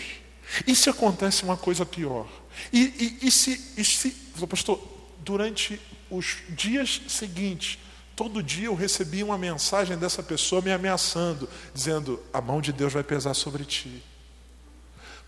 E 0.67 0.75
se 0.75 0.89
acontece 0.89 1.43
uma 1.43 1.57
coisa 1.57 1.85
pior? 1.85 2.27
E, 2.73 3.19
e, 3.21 3.27
e 3.27 3.31
se, 3.31 3.75
e 3.77 3.85
se, 3.85 4.11
pastor, 4.49 4.83
durante 5.19 5.79
os 6.11 6.39
dias 6.49 7.03
seguintes, 7.09 7.79
todo 8.17 8.43
dia 8.43 8.67
eu 8.67 8.75
recebia 8.75 9.25
uma 9.25 9.37
mensagem 9.37 9.97
dessa 9.99 10.23
pessoa 10.23 10.63
me 10.63 10.73
ameaçando, 10.73 11.47
dizendo: 11.75 12.21
a 12.33 12.41
mão 12.41 12.63
de 12.63 12.73
Deus 12.73 12.95
vai 12.95 13.05
pesar 13.05 13.35
sobre 13.35 13.65
ti. 13.65 14.03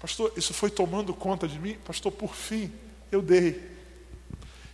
Pastor, 0.01 0.33
isso 0.37 0.55
foi 0.55 0.71
tomando 0.71 1.13
conta 1.13 1.47
de 1.47 1.59
mim? 1.59 1.75
Pastor, 1.85 2.11
por 2.11 2.35
fim, 2.35 2.73
eu 3.13 3.21
dei. 3.21 3.71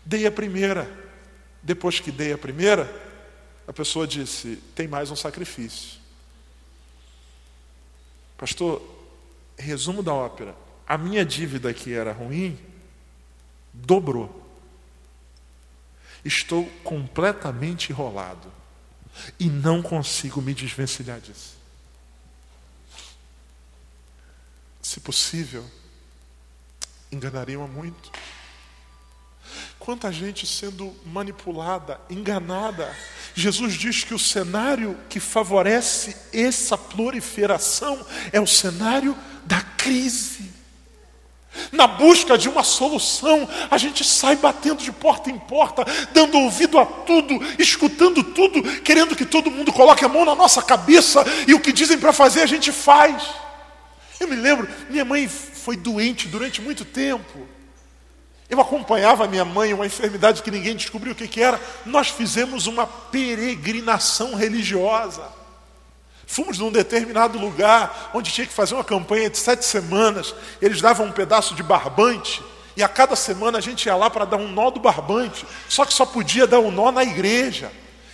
Dei 0.04 0.26
a 0.26 0.30
primeira. 0.30 1.02
Depois 1.62 1.98
que 1.98 2.12
dei 2.12 2.32
a 2.32 2.38
primeira, 2.38 2.88
a 3.66 3.72
pessoa 3.72 4.06
disse: 4.06 4.62
tem 4.74 4.86
mais 4.86 5.10
um 5.10 5.16
sacrifício. 5.16 5.98
Pastor, 8.38 8.80
resumo 9.58 10.02
da 10.02 10.14
ópera: 10.14 10.54
a 10.86 10.96
minha 10.96 11.24
dívida 11.24 11.74
que 11.74 11.92
era 11.92 12.12
ruim 12.12 12.56
dobrou. 13.72 14.43
Estou 16.24 16.66
completamente 16.82 17.90
enrolado 17.90 18.50
e 19.38 19.48
não 19.48 19.82
consigo 19.82 20.40
me 20.40 20.54
desvencilhar 20.54 21.20
disso. 21.20 21.56
Se 24.82 25.00
possível, 25.00 25.64
enganariam 27.10 27.66
muito. 27.68 28.10
Quanta 29.78 30.10
gente 30.10 30.46
sendo 30.46 30.94
manipulada, 31.04 32.00
enganada. 32.08 32.94
Jesus 33.34 33.74
diz 33.74 34.02
que 34.04 34.14
o 34.14 34.18
cenário 34.18 34.98
que 35.08 35.20
favorece 35.20 36.16
essa 36.32 36.78
proliferação 36.78 38.04
é 38.32 38.40
o 38.40 38.46
cenário 38.46 39.16
da 39.44 39.60
crise. 39.60 40.50
Na 41.72 41.86
busca 41.86 42.36
de 42.36 42.48
uma 42.48 42.62
solução, 42.62 43.48
a 43.70 43.78
gente 43.78 44.04
sai 44.04 44.36
batendo 44.36 44.82
de 44.82 44.92
porta 44.92 45.30
em 45.30 45.38
porta, 45.38 45.84
dando 46.12 46.38
ouvido 46.38 46.78
a 46.78 46.86
tudo, 46.86 47.38
escutando 47.58 48.22
tudo, 48.22 48.62
querendo 48.80 49.16
que 49.16 49.24
todo 49.24 49.50
mundo 49.50 49.72
coloque 49.72 50.04
a 50.04 50.08
mão 50.08 50.24
na 50.24 50.34
nossa 50.34 50.62
cabeça 50.62 51.24
e 51.46 51.54
o 51.54 51.60
que 51.60 51.72
dizem 51.72 51.98
para 51.98 52.12
fazer 52.12 52.42
a 52.42 52.46
gente 52.46 52.72
faz. 52.72 53.22
Eu 54.18 54.28
me 54.28 54.36
lembro, 54.36 54.68
minha 54.88 55.04
mãe 55.04 55.28
foi 55.28 55.76
doente 55.76 56.28
durante 56.28 56.60
muito 56.60 56.84
tempo. 56.84 57.46
Eu 58.48 58.60
acompanhava 58.60 59.26
minha 59.26 59.44
mãe, 59.44 59.72
uma 59.72 59.86
enfermidade 59.86 60.42
que 60.42 60.50
ninguém 60.50 60.76
descobriu 60.76 61.12
o 61.12 61.16
que, 61.16 61.26
que 61.26 61.42
era. 61.42 61.60
Nós 61.84 62.08
fizemos 62.08 62.66
uma 62.66 62.86
peregrinação 62.86 64.34
religiosa. 64.34 65.43
Fomos 66.26 66.58
num 66.58 66.70
determinado 66.70 67.38
lugar 67.38 68.10
onde 68.14 68.32
tinha 68.32 68.46
que 68.46 68.52
fazer 68.52 68.74
uma 68.74 68.84
campanha 68.84 69.30
de 69.30 69.38
sete 69.38 69.64
semanas. 69.64 70.34
Eles 70.60 70.80
davam 70.80 71.06
um 71.06 71.12
pedaço 71.12 71.54
de 71.54 71.62
barbante 71.62 72.42
e 72.76 72.82
a 72.82 72.88
cada 72.88 73.14
semana 73.14 73.58
a 73.58 73.60
gente 73.60 73.86
ia 73.86 73.94
lá 73.94 74.10
para 74.10 74.24
dar 74.24 74.36
um 74.36 74.48
nó 74.48 74.70
do 74.70 74.80
barbante. 74.80 75.46
Só 75.68 75.84
que 75.84 75.94
só 75.94 76.04
podia 76.04 76.46
dar 76.46 76.60
um 76.60 76.70
nó 76.70 76.90
na 76.90 77.02
igreja. 77.02 77.70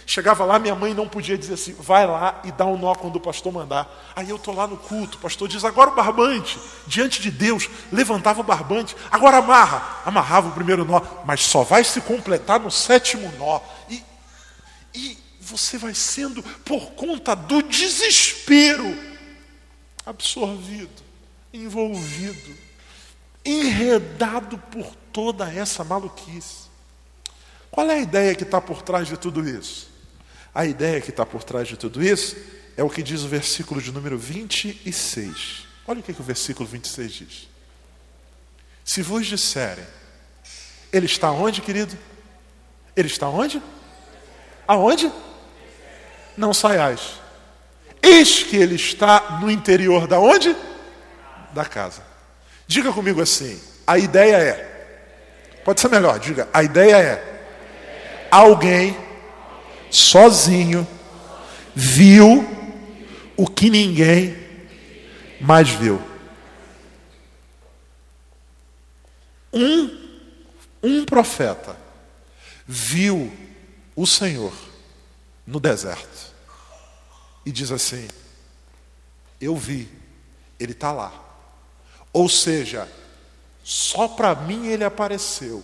Chegava 0.06 0.44
lá, 0.44 0.58
minha 0.58 0.74
mãe 0.74 0.92
não 0.92 1.06
podia 1.06 1.38
dizer 1.38 1.54
assim, 1.54 1.72
vai 1.78 2.04
lá 2.04 2.40
e 2.42 2.50
dá 2.50 2.66
um 2.66 2.76
nó 2.76 2.96
quando 2.96 3.14
o 3.14 3.20
pastor 3.20 3.52
mandar. 3.52 3.88
Aí 4.16 4.28
eu 4.28 4.34
estou 4.34 4.52
lá 4.52 4.66
no 4.66 4.76
culto, 4.76 5.16
o 5.16 5.20
pastor 5.20 5.46
diz, 5.46 5.64
agora 5.64 5.90
o 5.90 5.94
barbante, 5.94 6.58
diante 6.84 7.22
de 7.22 7.30
Deus, 7.30 7.70
levantava 7.92 8.40
o 8.40 8.42
barbante, 8.42 8.96
agora 9.08 9.36
amarra, 9.36 10.00
amarrava 10.04 10.48
o 10.48 10.52
primeiro 10.52 10.84
nó, 10.84 11.00
mas 11.24 11.44
só 11.44 11.62
vai 11.62 11.84
se 11.84 12.00
completar 12.00 12.58
no 12.58 12.72
sétimo 12.72 13.32
nó. 13.38 13.60
E, 13.88 14.02
e 14.92 15.16
você 15.50 15.76
vai 15.76 15.94
sendo, 15.94 16.42
por 16.64 16.92
conta 16.92 17.34
do 17.34 17.62
desespero, 17.62 18.96
absorvido, 20.06 21.02
envolvido, 21.52 22.56
enredado 23.44 24.58
por 24.58 24.94
toda 25.12 25.52
essa 25.52 25.82
maluquice. 25.82 26.70
Qual 27.70 27.88
é 27.90 27.94
a 27.94 28.00
ideia 28.00 28.34
que 28.34 28.44
está 28.44 28.60
por 28.60 28.82
trás 28.82 29.08
de 29.08 29.16
tudo 29.16 29.48
isso? 29.48 29.90
A 30.54 30.64
ideia 30.66 31.00
que 31.00 31.10
está 31.10 31.24
por 31.24 31.44
trás 31.44 31.68
de 31.68 31.76
tudo 31.76 32.02
isso 32.02 32.36
é 32.76 32.82
o 32.82 32.90
que 32.90 33.02
diz 33.02 33.22
o 33.22 33.28
versículo 33.28 33.80
de 33.80 33.92
número 33.92 34.18
26. 34.18 35.66
Olha 35.86 36.00
o 36.00 36.02
que, 36.02 36.12
que 36.12 36.20
o 36.20 36.24
versículo 36.24 36.68
26 36.68 37.12
diz. 37.12 37.48
Se 38.84 39.02
vos 39.02 39.26
disserem, 39.26 39.86
ele 40.92 41.06
está 41.06 41.30
onde, 41.30 41.60
querido? 41.60 41.96
Ele 42.96 43.06
está 43.06 43.28
onde? 43.28 43.62
Aonde? 44.66 45.10
Não 46.36 46.54
saiais. 46.54 47.20
Eis 48.02 48.42
que 48.42 48.56
ele 48.56 48.76
está 48.76 49.38
no 49.40 49.50
interior 49.50 50.06
da 50.06 50.18
onde? 50.18 50.56
Da 51.52 51.64
casa. 51.64 52.02
Diga 52.66 52.92
comigo 52.92 53.20
assim: 53.20 53.60
a 53.86 53.98
ideia 53.98 54.36
é, 54.36 55.60
pode 55.64 55.80
ser 55.80 55.88
melhor, 55.88 56.18
diga, 56.18 56.48
a 56.52 56.62
ideia 56.62 56.96
é, 56.96 57.40
alguém 58.30 58.96
sozinho, 59.90 60.86
viu 61.74 62.46
o 63.36 63.46
que 63.46 63.68
ninguém 63.68 64.36
mais 65.40 65.68
viu. 65.68 66.00
Um, 69.52 69.98
um 70.82 71.04
profeta 71.04 71.76
viu 72.66 73.32
o 73.96 74.06
Senhor 74.06 74.69
no 75.50 75.58
deserto 75.58 76.32
e 77.44 77.50
diz 77.50 77.70
assim: 77.72 78.08
Eu 79.40 79.56
vi, 79.56 79.90
ele 80.58 80.72
está 80.72 80.92
lá. 80.92 81.12
Ou 82.12 82.28
seja, 82.28 82.88
só 83.62 84.08
para 84.08 84.34
mim 84.34 84.68
ele 84.68 84.84
apareceu 84.84 85.62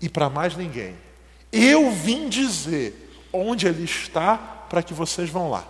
e 0.00 0.08
para 0.08 0.30
mais 0.30 0.56
ninguém. 0.56 0.96
Eu 1.52 1.90
vim 1.92 2.28
dizer 2.28 3.12
onde 3.32 3.66
ele 3.66 3.84
está 3.84 4.36
para 4.36 4.82
que 4.82 4.94
vocês 4.94 5.28
vão 5.30 5.50
lá. 5.50 5.66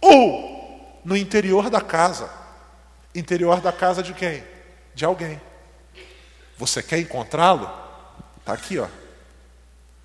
Ou 0.00 1.00
no 1.04 1.16
interior 1.16 1.70
da 1.70 1.80
casa. 1.80 2.30
Interior 3.14 3.60
da 3.60 3.72
casa 3.72 4.02
de 4.02 4.12
quem? 4.12 4.42
De 4.94 5.04
alguém. 5.04 5.40
Você 6.58 6.82
quer 6.82 6.98
encontrá-lo? 6.98 7.70
Está 8.38 8.52
aqui, 8.52 8.78
ó. 8.78 8.88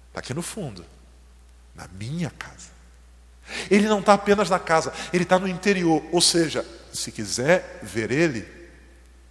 Está 0.10 0.20
aqui 0.20 0.34
no 0.34 0.42
fundo. 0.42 0.86
Na 1.76 1.88
minha 1.88 2.30
casa. 2.30 2.70
Ele 3.70 3.88
não 3.88 4.00
está 4.00 4.14
apenas 4.14 4.50
na 4.50 4.60
casa, 4.60 4.94
ele 5.12 5.24
está 5.24 5.38
no 5.38 5.48
interior. 5.48 6.04
Ou 6.12 6.22
seja, 6.22 6.66
se 6.94 7.12
quiser 7.12 7.80
ver 7.82 8.12
ele, 8.12 8.48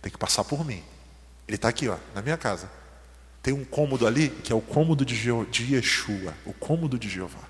tem 0.03 0.11
que 0.11 0.19
passar 0.19 0.45
por 0.45 0.65
mim. 0.65 0.83
Ele 1.47 1.57
está 1.57 1.69
aqui, 1.69 1.89
ó, 1.89 1.97
na 2.15 2.23
minha 2.23 2.37
casa. 2.37 2.71
Tem 3.43 3.55
um 3.55 3.65
cômodo 3.65 4.07
ali 4.07 4.29
que 4.29 4.53
é 4.53 4.55
o 4.55 4.61
cômodo 4.61 5.05
de, 5.05 5.17
de 5.51 5.75
Yeshua, 5.75 6.35
o 6.45 6.53
cômodo 6.53 6.99
de 6.99 7.09
Jeová. 7.09 7.49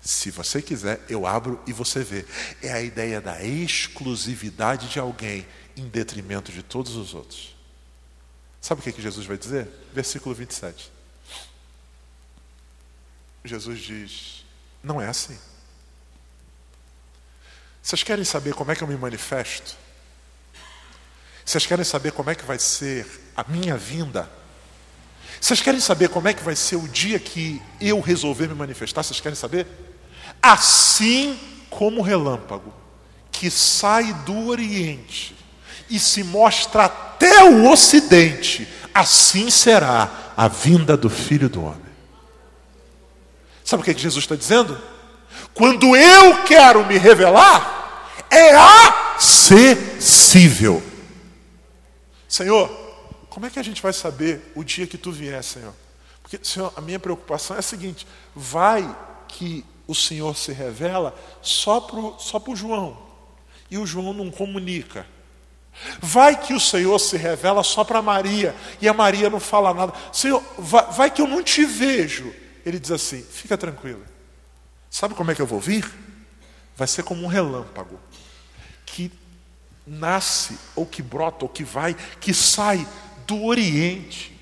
Se 0.00 0.30
você 0.30 0.62
quiser, 0.62 1.00
eu 1.08 1.26
abro 1.26 1.60
e 1.66 1.72
você 1.72 2.02
vê. 2.02 2.24
É 2.62 2.72
a 2.72 2.80
ideia 2.80 3.20
da 3.20 3.42
exclusividade 3.44 4.88
de 4.88 4.98
alguém 4.98 5.46
em 5.76 5.88
detrimento 5.88 6.52
de 6.52 6.62
todos 6.62 6.94
os 6.94 7.12
outros. 7.12 7.56
Sabe 8.60 8.80
o 8.80 8.84
que, 8.84 8.92
que 8.92 9.02
Jesus 9.02 9.26
vai 9.26 9.36
dizer? 9.36 9.68
Versículo 9.92 10.34
27. 10.34 10.95
Jesus 13.46 13.80
diz: 13.80 14.44
Não 14.82 15.00
é 15.00 15.08
assim. 15.08 15.38
Vocês 17.82 18.02
querem 18.02 18.24
saber 18.24 18.54
como 18.54 18.72
é 18.72 18.76
que 18.76 18.82
eu 18.82 18.88
me 18.88 18.96
manifesto? 18.96 19.76
Vocês 21.44 21.64
querem 21.64 21.84
saber 21.84 22.10
como 22.10 22.30
é 22.30 22.34
que 22.34 22.44
vai 22.44 22.58
ser 22.58 23.06
a 23.36 23.44
minha 23.48 23.76
vinda? 23.76 24.28
Vocês 25.40 25.60
querem 25.60 25.78
saber 25.78 26.08
como 26.08 26.26
é 26.26 26.34
que 26.34 26.42
vai 26.42 26.56
ser 26.56 26.74
o 26.74 26.88
dia 26.88 27.20
que 27.20 27.62
eu 27.80 28.00
resolver 28.00 28.48
me 28.48 28.54
manifestar? 28.54 29.04
Vocês 29.04 29.20
querem 29.20 29.36
saber? 29.36 29.66
Assim 30.42 31.38
como 31.70 32.00
o 32.00 32.02
relâmpago 32.02 32.74
que 33.30 33.50
sai 33.50 34.12
do 34.24 34.48
Oriente 34.48 35.36
e 35.88 36.00
se 36.00 36.24
mostra 36.24 36.86
até 36.86 37.44
o 37.44 37.70
Ocidente, 37.70 38.66
assim 38.92 39.50
será 39.50 40.32
a 40.36 40.48
vinda 40.48 40.96
do 40.96 41.08
Filho 41.08 41.48
do 41.48 41.62
Homem. 41.62 41.85
Sabe 43.66 43.82
o 43.82 43.84
que 43.84 43.92
Jesus 43.98 44.22
está 44.22 44.36
dizendo? 44.36 44.80
Quando 45.52 45.96
eu 45.96 46.44
quero 46.44 46.86
me 46.86 46.96
revelar, 46.96 48.24
é 48.30 48.54
acessível. 49.16 50.80
Senhor, 52.28 52.70
como 53.28 53.44
é 53.44 53.50
que 53.50 53.58
a 53.58 53.64
gente 53.64 53.82
vai 53.82 53.92
saber 53.92 54.52
o 54.54 54.62
dia 54.62 54.86
que 54.86 54.96
tu 54.96 55.10
vier, 55.10 55.42
Senhor? 55.42 55.74
Porque, 56.22 56.38
Senhor, 56.44 56.72
a 56.76 56.80
minha 56.80 57.00
preocupação 57.00 57.56
é 57.56 57.58
a 57.58 57.62
seguinte: 57.62 58.06
vai 58.36 58.88
que 59.26 59.64
o 59.88 59.96
Senhor 59.96 60.36
se 60.36 60.52
revela 60.52 61.12
só 61.42 61.80
para 61.80 62.00
só 62.20 62.40
o 62.46 62.54
João, 62.54 62.96
e 63.68 63.78
o 63.78 63.84
João 63.84 64.12
não 64.12 64.30
comunica. 64.30 65.04
Vai 66.00 66.40
que 66.40 66.54
o 66.54 66.60
Senhor 66.60 66.96
se 67.00 67.16
revela 67.16 67.64
só 67.64 67.82
para 67.82 68.00
Maria, 68.00 68.54
e 68.80 68.88
a 68.88 68.94
Maria 68.94 69.28
não 69.28 69.40
fala 69.40 69.74
nada. 69.74 69.92
Senhor, 70.12 70.40
vai, 70.56 70.86
vai 70.92 71.10
que 71.10 71.20
eu 71.20 71.26
não 71.26 71.42
te 71.42 71.64
vejo, 71.64 72.32
ele 72.66 72.80
diz 72.80 72.90
assim: 72.90 73.22
fica 73.22 73.56
tranquilo. 73.56 74.04
Sabe 74.90 75.14
como 75.14 75.30
é 75.30 75.34
que 75.34 75.40
eu 75.40 75.46
vou 75.46 75.60
vir? 75.60 75.88
Vai 76.76 76.88
ser 76.88 77.04
como 77.04 77.22
um 77.22 77.28
relâmpago 77.28 77.98
que 78.84 79.10
nasce, 79.86 80.58
ou 80.74 80.84
que 80.84 81.00
brota, 81.00 81.44
ou 81.44 81.48
que 81.48 81.62
vai, 81.62 81.94
que 82.20 82.34
sai 82.34 82.86
do 83.24 83.44
Oriente. 83.44 84.36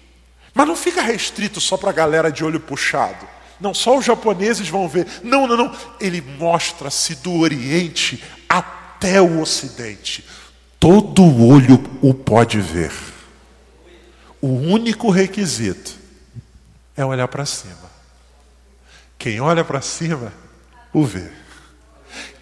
Mas 0.54 0.66
não 0.66 0.74
fica 0.74 1.02
restrito 1.02 1.60
só 1.60 1.76
para 1.76 1.90
a 1.90 1.92
galera 1.92 2.32
de 2.32 2.42
olho 2.42 2.60
puxado. 2.60 3.28
Não, 3.60 3.74
só 3.74 3.98
os 3.98 4.04
japoneses 4.04 4.68
vão 4.68 4.88
ver. 4.88 5.06
Não, 5.22 5.46
não, 5.46 5.56
não. 5.56 5.76
Ele 6.00 6.20
mostra-se 6.20 7.16
do 7.16 7.32
Oriente 7.40 8.22
até 8.48 9.20
o 9.20 9.40
Ocidente. 9.40 10.24
Todo 10.80 11.22
olho 11.46 11.82
o 12.02 12.14
pode 12.14 12.60
ver. 12.60 12.92
O 14.40 14.48
único 14.48 15.10
requisito 15.10 15.96
é 16.96 17.04
olhar 17.04 17.28
para 17.28 17.44
cima. 17.44 17.93
Quem 19.24 19.40
olha 19.40 19.64
para 19.64 19.80
cima, 19.80 20.34
o 20.92 21.02
vê. 21.02 21.30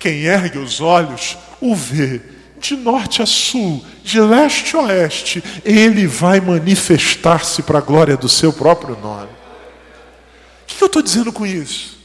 Quem 0.00 0.24
ergue 0.24 0.58
os 0.58 0.80
olhos, 0.80 1.38
o 1.60 1.76
vê. 1.76 2.20
De 2.58 2.74
norte 2.74 3.22
a 3.22 3.26
sul, 3.26 3.86
de 4.02 4.20
leste 4.20 4.74
a 4.74 4.80
oeste, 4.80 5.44
ele 5.64 6.08
vai 6.08 6.40
manifestar-se 6.40 7.62
para 7.62 7.78
a 7.78 7.80
glória 7.80 8.16
do 8.16 8.28
seu 8.28 8.52
próprio 8.52 8.98
nome. 8.98 9.30
O 9.30 10.66
que 10.66 10.82
eu 10.82 10.86
estou 10.86 11.00
dizendo 11.00 11.32
com 11.32 11.46
isso? 11.46 12.00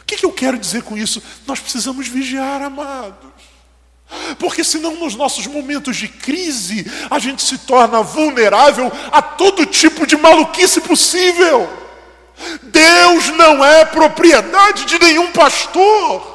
O 0.00 0.04
que 0.06 0.24
eu 0.24 0.32
quero 0.32 0.58
dizer 0.58 0.82
com 0.82 0.96
isso? 0.96 1.22
Nós 1.46 1.60
precisamos 1.60 2.08
vigiar, 2.08 2.62
amados. 2.62 3.32
Porque 4.38 4.64
senão 4.64 4.98
nos 4.98 5.14
nossos 5.14 5.46
momentos 5.46 5.94
de 5.94 6.08
crise 6.08 6.90
a 7.10 7.18
gente 7.18 7.42
se 7.42 7.58
torna 7.58 8.02
vulnerável 8.02 8.90
a 9.12 9.20
todo 9.20 9.66
tipo 9.66 10.06
de 10.06 10.16
maluquice 10.16 10.80
possível. 10.80 11.82
Deus 12.62 13.28
não 13.36 13.64
é 13.64 13.84
propriedade 13.84 14.84
de 14.86 14.98
nenhum 14.98 15.30
pastor. 15.32 16.32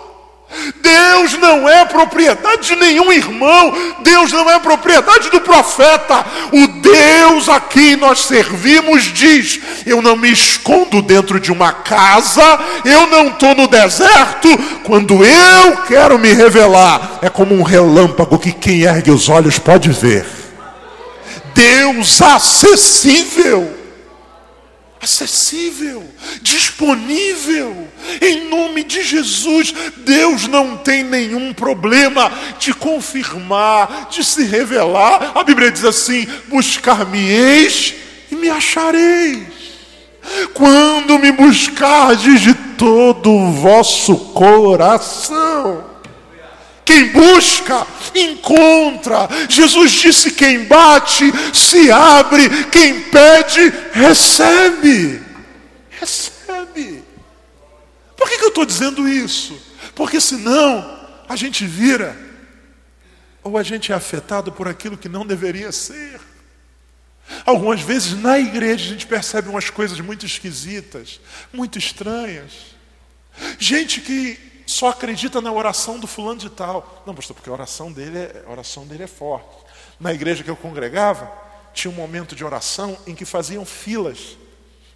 Deus 0.81 1.33
não 1.33 1.67
é 1.67 1.83
propriedade 1.83 2.67
de 2.67 2.75
nenhum 2.77 3.11
irmão, 3.11 3.73
Deus 3.99 4.31
não 4.31 4.49
é 4.49 4.57
propriedade 4.57 5.29
do 5.29 5.41
profeta. 5.41 6.25
O 6.53 6.67
Deus 6.67 7.49
a 7.49 7.59
quem 7.59 7.97
nós 7.97 8.25
servimos 8.25 9.03
diz: 9.03 9.59
Eu 9.85 10.01
não 10.01 10.15
me 10.15 10.31
escondo 10.31 11.01
dentro 11.01 11.39
de 11.39 11.51
uma 11.51 11.73
casa, 11.73 12.59
eu 12.85 13.07
não 13.07 13.27
estou 13.27 13.53
no 13.55 13.67
deserto. 13.67 14.47
Quando 14.85 15.23
eu 15.25 15.77
quero 15.85 16.17
me 16.17 16.33
revelar, 16.33 17.19
é 17.21 17.29
como 17.29 17.53
um 17.53 17.63
relâmpago 17.63 18.39
que 18.39 18.53
quem 18.53 18.83
ergue 18.83 19.11
os 19.11 19.27
olhos 19.27 19.59
pode 19.59 19.89
ver. 19.89 20.25
Deus 21.53 22.21
acessível 22.21 23.76
acessível, 25.07 26.03
disponível. 26.41 27.87
Em 28.21 28.49
nome 28.49 28.83
de 28.83 29.01
Jesus, 29.03 29.73
Deus 29.97 30.47
não 30.47 30.77
tem 30.77 31.03
nenhum 31.03 31.53
problema 31.53 32.29
de 32.59 32.73
confirmar, 32.73 34.09
de 34.09 34.23
se 34.23 34.43
revelar. 34.43 35.31
A 35.33 35.43
Bíblia 35.43 35.71
diz 35.71 35.85
assim: 35.85 36.27
buscar-me-eis 36.47 37.95
e 38.29 38.35
me 38.35 38.49
achareis. 38.49 39.47
Quando 40.53 41.17
me 41.17 41.31
buscardes 41.31 42.41
de 42.41 42.53
todo 42.53 43.31
o 43.31 43.53
vosso 43.53 44.13
coração. 44.33 45.96
Quem 46.87 47.09
busca, 47.09 47.85
encontra. 48.15 49.27
Jesus 49.49 49.91
disse: 49.91 50.31
quem 50.31 50.63
bate, 50.63 51.25
se 51.53 51.91
abre. 51.91 52.47
Quem 52.71 53.01
pede, 53.01 53.73
recebe. 53.91 55.21
Recebe. 55.89 57.03
Por 58.15 58.29
que, 58.29 58.37
que 58.37 58.43
eu 58.45 58.47
estou 58.47 58.65
dizendo 58.65 59.05
isso? 59.05 59.61
Porque 59.93 60.21
senão 60.21 60.97
a 61.27 61.35
gente 61.35 61.65
vira, 61.65 62.17
ou 63.43 63.57
a 63.57 63.63
gente 63.63 63.91
é 63.91 63.95
afetado 63.95 64.53
por 64.53 64.69
aquilo 64.69 64.97
que 64.97 65.09
não 65.09 65.25
deveria 65.25 65.73
ser. 65.73 66.21
Algumas 67.45 67.81
vezes 67.81 68.13
na 68.13 68.39
igreja 68.39 68.85
a 68.85 68.89
gente 68.93 69.05
percebe 69.05 69.49
umas 69.49 69.69
coisas 69.69 69.99
muito 69.99 70.25
esquisitas, 70.25 71.19
muito 71.51 71.77
estranhas. 71.77 72.77
Gente 73.59 73.99
que 73.99 74.56
só 74.67 74.89
acredita 74.89 75.39
na 75.39 75.51
oração 75.51 75.97
do 75.97 76.05
fulano 76.05 76.39
de 76.39 76.49
tal. 76.49 77.01
Não, 77.05 77.15
pastor, 77.15 77.33
porque 77.33 77.49
a 77.49 77.53
oração 77.53 77.91
dele 77.91 78.17
é, 78.17 78.43
a 78.45 78.51
oração 78.51 78.85
dele 78.85 79.03
é 79.03 79.07
forte. 79.07 79.65
Na 79.97 80.13
igreja 80.13 80.43
que 80.43 80.49
eu 80.49 80.57
congregava, 80.57 81.31
tinha 81.73 81.89
um 81.89 81.95
momento 81.95 82.35
de 82.35 82.43
oração 82.43 82.97
em 83.07 83.15
que 83.15 83.23
faziam 83.23 83.65
filas. 83.65 84.37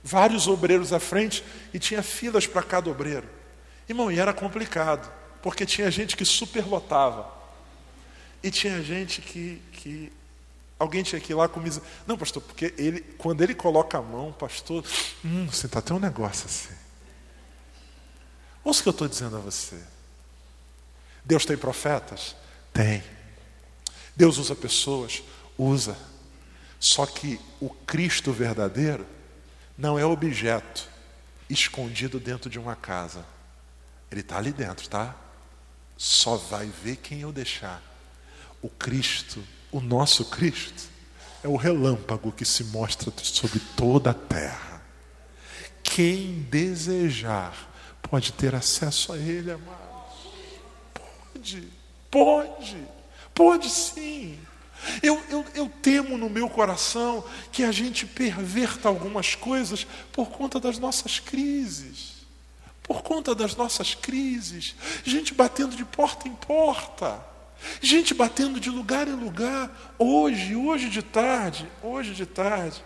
Vários 0.03 0.45
obreiros 0.47 0.91
à 0.91 0.99
frente 0.99 1.43
e 1.73 1.79
tinha 1.79 2.03
filas 2.03 2.45
para 2.45 2.62
cada 2.62 2.89
obreiro. 2.89 3.27
Irmão, 3.88 4.12
e 4.12 4.19
era 4.19 4.34
complicado, 4.34 5.10
porque 5.41 5.65
tinha 5.65 5.89
gente 5.89 6.17
que 6.17 6.25
superlotava. 6.25 7.31
E 8.43 8.51
tinha 8.51 8.81
gente 8.84 9.21
que, 9.21 9.62
que 9.71 10.12
alguém 10.77 11.01
tinha 11.01 11.21
que 11.21 11.31
ir 11.31 11.36
lá 11.36 11.47
com. 11.47 11.62
Não, 12.05 12.17
pastor, 12.17 12.41
porque 12.41 12.73
ele, 12.77 12.99
quando 13.17 13.41
ele 13.41 13.55
coloca 13.55 13.99
a 13.99 14.01
mão, 14.01 14.34
pastor, 14.34 14.84
hum, 15.23 15.47
você 15.47 15.67
está 15.67 15.79
até 15.79 15.93
um 15.93 15.99
negócio 15.99 16.45
assim. 16.45 16.81
Ouça 18.63 18.80
o 18.80 18.84
que 18.84 18.89
eu 18.89 18.91
estou 18.91 19.08
dizendo 19.08 19.38
a 19.38 19.39
você. 19.39 19.82
Deus 21.24 21.45
tem 21.45 21.58
profetas? 21.58 22.36
Tem. 22.74 23.04
Deus 24.15 24.38
usa 24.38 24.56
pessoas? 24.56 25.24
Usa. 25.58 25.97
Só 26.80 27.06
que 27.06 27.39
o 27.60 27.69
Cristo 27.69 28.32
verdadeiro 28.32 29.06
não 29.78 29.97
é 29.97 30.06
objeto 30.06 30.89
escondido 31.50 32.19
dentro 32.19 32.50
de 32.50 32.60
uma 32.60 32.76
casa. 32.76 33.26
Ele 34.12 34.21
está 34.21 34.38
ali 34.38 34.52
dentro, 34.52 34.88
tá? 34.88 35.15
Só 35.97 36.36
vai 36.36 36.67
ver 36.67 36.97
quem 36.97 37.21
eu 37.21 37.32
deixar. 37.32 37.82
O 38.62 38.69
Cristo, 38.69 39.43
o 39.71 39.80
nosso 39.80 40.26
Cristo, 40.26 40.89
é 41.43 41.47
o 41.47 41.56
relâmpago 41.56 42.32
que 42.32 42.45
se 42.45 42.63
mostra 42.65 43.12
sobre 43.17 43.60
toda 43.76 44.12
a 44.12 44.13
terra. 44.13 44.82
Quem 45.84 46.43
desejar 46.43 47.70
pode 48.12 48.34
ter 48.34 48.54
acesso 48.54 49.13
a 49.13 49.17
Ele, 49.17 49.52
amados. 49.52 49.80
Pode, 51.34 51.67
pode, 52.12 52.78
pode 53.34 53.69
sim. 53.69 54.38
Eu, 55.02 55.24
eu, 55.30 55.45
eu 55.56 55.69
temo 55.82 56.17
no 56.17 56.30
meu 56.30 56.50
coração 56.50 57.24
que 57.54 57.63
a 57.63 57.71
gente 57.71 58.06
perverta 58.06 58.89
algumas 58.89 59.34
coisas 59.34 59.88
por 60.12 60.30
conta 60.30 60.60
das 60.60 60.78
nossas 60.78 61.19
crises. 61.19 62.26
Por 62.84 63.02
conta 63.02 63.34
das 63.34 63.56
nossas 63.56 63.95
crises. 63.95 64.76
Gente 65.06 65.34
batendo 65.34 65.74
de 65.78 65.86
porta 65.86 66.28
em 66.28 66.36
porta. 66.36 67.24
Gente 67.80 68.13
batendo 68.13 68.60
de 68.60 68.69
lugar 68.69 69.08
em 69.08 69.15
lugar. 69.15 69.95
Hoje, 69.97 70.54
hoje 70.54 70.89
de 70.89 71.02
tarde, 71.02 71.65
hoje 71.82 72.13
de 72.13 72.26
tarde. 72.26 72.84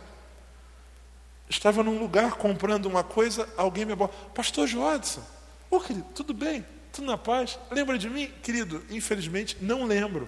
Estava 1.50 1.84
num 1.84 2.00
lugar 2.00 2.34
comprando 2.34 2.88
uma 2.88 3.04
coisa, 3.04 3.48
alguém 3.56 3.86
me 3.86 3.96
falou, 3.96 4.14
pastor 4.34 4.68
Jodson, 4.68 5.22
ô 5.70 5.80
querido, 5.80 6.06
tudo 6.16 6.34
bem? 6.34 6.66
Tudo 6.92 7.08
na 7.08 7.18
paz? 7.18 7.60
Lembra 7.70 7.98
de 7.98 8.10
mim? 8.10 8.32
Querido, 8.42 8.84
infelizmente 8.90 9.58
não 9.62 9.86
lembro. 9.86 10.28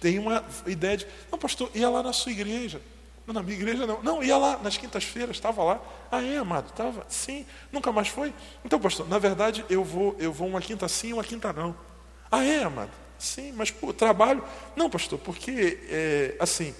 Tem 0.00 0.18
uma 0.18 0.44
ideia 0.66 0.98
de, 0.98 1.06
não 1.32 1.38
pastor, 1.38 1.70
ia 1.74 1.88
lá 1.88 2.02
na 2.02 2.12
sua 2.12 2.30
igreja. 2.30 2.80
Não, 3.26 3.34
na 3.34 3.42
minha 3.42 3.56
igreja 3.56 3.86
não. 3.86 4.02
Não, 4.02 4.22
ia 4.22 4.36
lá 4.36 4.58
nas 4.58 4.76
quintas-feiras, 4.76 5.36
estava 5.36 5.64
lá. 5.64 5.80
Ah, 6.12 6.22
é, 6.22 6.36
amado? 6.36 6.68
Estava? 6.68 7.04
Sim. 7.08 7.44
Nunca 7.72 7.90
mais 7.90 8.08
foi? 8.08 8.32
Então, 8.64 8.78
pastor, 8.78 9.08
na 9.08 9.18
verdade 9.18 9.64
eu 9.68 9.82
vou, 9.82 10.14
eu 10.18 10.32
vou 10.32 10.46
uma 10.46 10.60
quinta 10.60 10.86
sim 10.86 11.12
uma 11.12 11.24
quinta 11.24 11.52
não. 11.52 11.74
Ah, 12.30 12.44
é, 12.44 12.62
amado? 12.62 12.90
Sim, 13.18 13.52
mas 13.52 13.70
pô, 13.70 13.92
trabalho. 13.92 14.44
Não, 14.76 14.90
pastor, 14.90 15.18
porque, 15.18 15.78
é, 15.88 16.36
assim, 16.38 16.74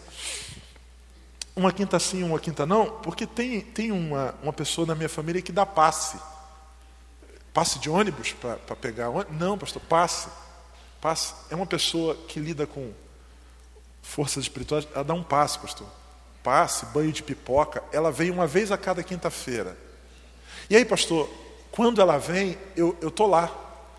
uma 1.56 1.72
quinta 1.72 1.98
sim, 1.98 2.22
uma 2.22 2.38
quinta 2.38 2.66
não, 2.66 3.00
porque 3.00 3.26
tem, 3.26 3.62
tem 3.62 3.90
uma, 3.90 4.34
uma 4.42 4.52
pessoa 4.52 4.86
na 4.86 4.94
minha 4.94 5.08
família 5.08 5.40
que 5.40 5.50
dá 5.50 5.64
passe. 5.64 6.18
Passe 7.54 7.78
de 7.78 7.88
ônibus 7.88 8.34
para 8.34 8.76
pegar 8.76 9.08
ônibus? 9.08 9.34
Não, 9.38 9.56
pastor, 9.56 9.80
passe. 9.88 10.28
Passe. 11.00 11.34
É 11.48 11.54
uma 11.54 11.64
pessoa 11.64 12.14
que 12.14 12.38
lida 12.38 12.66
com 12.66 12.92
forças 14.02 14.44
espirituais, 14.44 14.86
ela 14.94 15.02
dá 15.02 15.14
um 15.14 15.22
passe, 15.22 15.58
pastor. 15.58 15.86
Passe, 16.42 16.84
banho 16.86 17.10
de 17.10 17.22
pipoca. 17.22 17.82
Ela 17.90 18.12
vem 18.12 18.30
uma 18.30 18.46
vez 18.46 18.70
a 18.70 18.76
cada 18.76 19.02
quinta-feira. 19.02 19.76
E 20.68 20.76
aí, 20.76 20.84
pastor, 20.84 21.28
quando 21.70 22.00
ela 22.00 22.18
vem, 22.18 22.58
eu 22.76 22.96
estou 23.02 23.26
lá. 23.26 23.50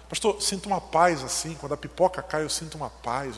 Pastor, 0.07 0.41
sinto 0.41 0.67
uma 0.67 0.79
paz 0.79 1.23
assim. 1.23 1.55
Quando 1.55 1.73
a 1.73 1.77
pipoca 1.77 2.21
cai, 2.21 2.43
eu 2.43 2.49
sinto 2.49 2.75
uma 2.75 2.89
paz. 2.89 3.35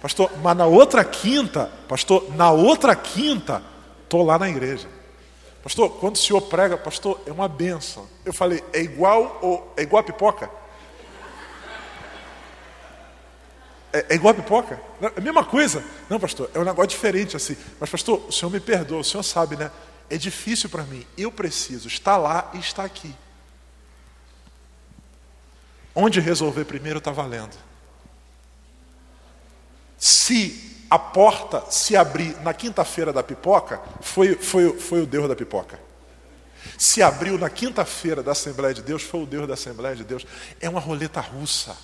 Pastor, 0.00 0.30
mas 0.42 0.56
na 0.56 0.66
outra 0.66 1.04
quinta, 1.04 1.70
pastor, 1.86 2.34
na 2.34 2.50
outra 2.50 2.96
quinta, 2.96 3.62
estou 4.02 4.24
lá 4.24 4.38
na 4.38 4.48
igreja. 4.48 4.88
Pastor, 5.62 5.90
quando 5.98 6.16
o 6.16 6.18
senhor 6.18 6.40
prega, 6.42 6.76
pastor, 6.78 7.20
é 7.26 7.32
uma 7.32 7.48
benção. 7.48 8.06
Eu 8.24 8.32
falei, 8.32 8.64
é 8.72 8.80
igual, 8.80 9.74
é 9.76 9.82
igual 9.82 10.00
a 10.00 10.04
pipoca? 10.04 10.50
É, 13.92 14.06
é 14.08 14.14
igual 14.14 14.32
a 14.32 14.34
pipoca? 14.34 14.80
É 15.02 15.18
a 15.18 15.20
mesma 15.20 15.44
coisa? 15.44 15.84
Não, 16.08 16.18
pastor, 16.18 16.50
é 16.54 16.58
um 16.58 16.64
negócio 16.64 16.88
diferente 16.88 17.36
assim. 17.36 17.56
Mas, 17.78 17.90
pastor, 17.90 18.22
o 18.26 18.32
senhor 18.32 18.50
me 18.50 18.60
perdoa, 18.60 19.00
o 19.00 19.04
senhor 19.04 19.22
sabe, 19.22 19.56
né? 19.56 19.70
é 20.10 20.18
difícil 20.18 20.68
para 20.68 20.82
mim. 20.82 21.06
Eu 21.16 21.30
preciso 21.30 21.86
estar 21.86 22.16
lá 22.18 22.50
e 22.52 22.58
estar 22.58 22.84
aqui. 22.84 23.14
Onde 25.94 26.20
resolver 26.20 26.64
primeiro 26.64 26.98
está 26.98 27.12
valendo. 27.12 27.56
Se 30.00 30.86
a 30.88 30.98
porta 30.98 31.62
se 31.70 31.94
abrir 31.94 32.34
na 32.40 32.54
quinta-feira 32.54 33.12
da 33.12 33.22
pipoca, 33.22 33.82
foi, 34.00 34.34
foi, 34.34 34.78
foi 34.78 35.02
o 35.02 35.06
Deus 35.06 35.28
da 35.28 35.36
pipoca. 35.36 35.78
Se 36.78 37.02
abriu 37.02 37.36
na 37.36 37.50
quinta-feira 37.50 38.22
da 38.22 38.32
Assembleia 38.32 38.72
de 38.72 38.82
Deus, 38.82 39.02
foi 39.02 39.22
o 39.22 39.26
Deus 39.26 39.46
da 39.46 39.52
Assembleia 39.54 39.94
de 39.94 40.02
Deus. 40.02 40.26
É 40.58 40.70
uma 40.70 40.80
roleta 40.80 41.20
russa. 41.20 41.76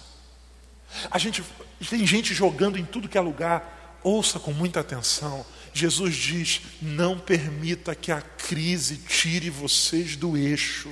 A 1.10 1.18
gente 1.18 1.44
tem 1.90 2.06
gente 2.06 2.32
jogando 2.32 2.78
em 2.78 2.84
tudo 2.86 3.08
que 3.08 3.18
é 3.18 3.20
lugar. 3.20 3.98
Ouça 4.02 4.38
com 4.38 4.52
muita 4.52 4.80
atenção. 4.80 5.44
Jesus 5.74 6.14
diz: 6.14 6.62
não 6.80 7.18
permita 7.18 7.94
que 7.94 8.10
a 8.10 8.22
crise 8.22 8.96
tire 8.96 9.50
vocês 9.50 10.16
do 10.16 10.38
eixo. 10.38 10.90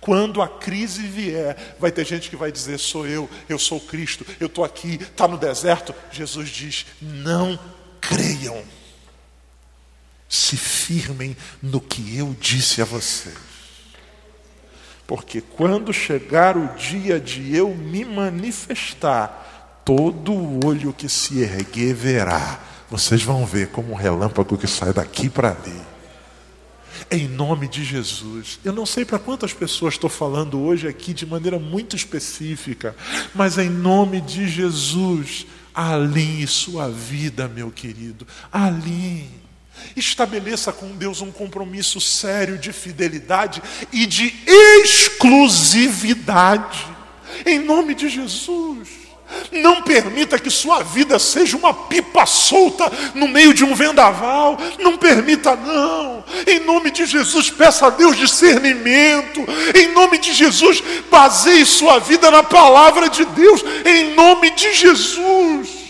Quando 0.00 0.42
a 0.42 0.48
crise 0.48 1.02
vier, 1.02 1.76
vai 1.78 1.90
ter 1.90 2.04
gente 2.04 2.28
que 2.28 2.36
vai 2.36 2.50
dizer: 2.50 2.78
sou 2.78 3.06
eu, 3.06 3.28
eu 3.48 3.58
sou 3.58 3.80
Cristo, 3.80 4.26
eu 4.40 4.46
estou 4.46 4.64
aqui, 4.64 4.94
está 5.00 5.28
no 5.28 5.38
deserto. 5.38 5.94
Jesus 6.10 6.48
diz: 6.48 6.86
não 7.00 7.58
creiam. 8.00 8.62
Se 10.28 10.56
firmem 10.56 11.36
no 11.62 11.80
que 11.80 12.16
eu 12.16 12.34
disse 12.40 12.80
a 12.80 12.84
vocês. 12.84 13.36
Porque 15.06 15.42
quando 15.42 15.92
chegar 15.92 16.56
o 16.56 16.74
dia 16.74 17.20
de 17.20 17.54
eu 17.54 17.74
me 17.74 18.02
manifestar, 18.04 19.82
todo 19.84 20.32
o 20.32 20.66
olho 20.66 20.92
que 20.92 21.08
se 21.08 21.40
erguer 21.40 21.94
verá. 21.94 22.60
Vocês 22.88 23.22
vão 23.22 23.44
ver 23.44 23.68
como 23.68 23.92
um 23.92 23.96
relâmpago 23.96 24.56
que 24.56 24.66
sai 24.66 24.92
daqui 24.92 25.28
para 25.28 25.50
ali 25.50 25.91
em 27.12 27.28
nome 27.28 27.68
de 27.68 27.84
Jesus. 27.84 28.58
Eu 28.64 28.72
não 28.72 28.86
sei 28.86 29.04
para 29.04 29.18
quantas 29.18 29.52
pessoas 29.52 29.92
estou 29.94 30.08
falando 30.08 30.58
hoje 30.58 30.88
aqui 30.88 31.12
de 31.12 31.26
maneira 31.26 31.58
muito 31.58 31.94
específica, 31.94 32.96
mas 33.34 33.58
em 33.58 33.68
nome 33.68 34.22
de 34.22 34.48
Jesus, 34.48 35.44
alinhe 35.74 36.46
sua 36.46 36.88
vida, 36.88 37.46
meu 37.46 37.70
querido, 37.70 38.26
alinhe. 38.50 39.42
Estabeleça 39.94 40.72
com 40.72 40.96
Deus 40.96 41.20
um 41.20 41.30
compromisso 41.30 42.00
sério 42.00 42.56
de 42.56 42.72
fidelidade 42.72 43.62
e 43.92 44.06
de 44.06 44.34
exclusividade, 44.46 46.86
em 47.44 47.58
nome 47.58 47.94
de 47.94 48.08
Jesus. 48.08 49.02
Não 49.50 49.82
permita 49.82 50.38
que 50.38 50.50
sua 50.50 50.82
vida 50.82 51.18
seja 51.18 51.56
uma 51.56 51.72
pipa 52.12 52.26
solta 52.26 52.92
no 53.14 53.26
meio 53.26 53.54
de 53.54 53.64
um 53.64 53.74
vendaval. 53.74 54.58
Não 54.78 54.98
permita, 54.98 55.56
não. 55.56 56.22
Em 56.46 56.60
nome 56.60 56.90
de 56.90 57.06
Jesus, 57.06 57.50
peça 57.50 57.86
a 57.86 57.90
Deus 57.90 58.16
discernimento. 58.16 59.40
Em 59.74 59.88
nome 59.88 60.18
de 60.18 60.32
Jesus, 60.34 60.82
baseie 61.10 61.64
sua 61.64 61.98
vida 61.98 62.30
na 62.30 62.42
palavra 62.42 63.08
de 63.08 63.24
Deus. 63.24 63.64
Em 63.84 64.14
nome 64.14 64.50
de 64.50 64.74
Jesus. 64.74 65.81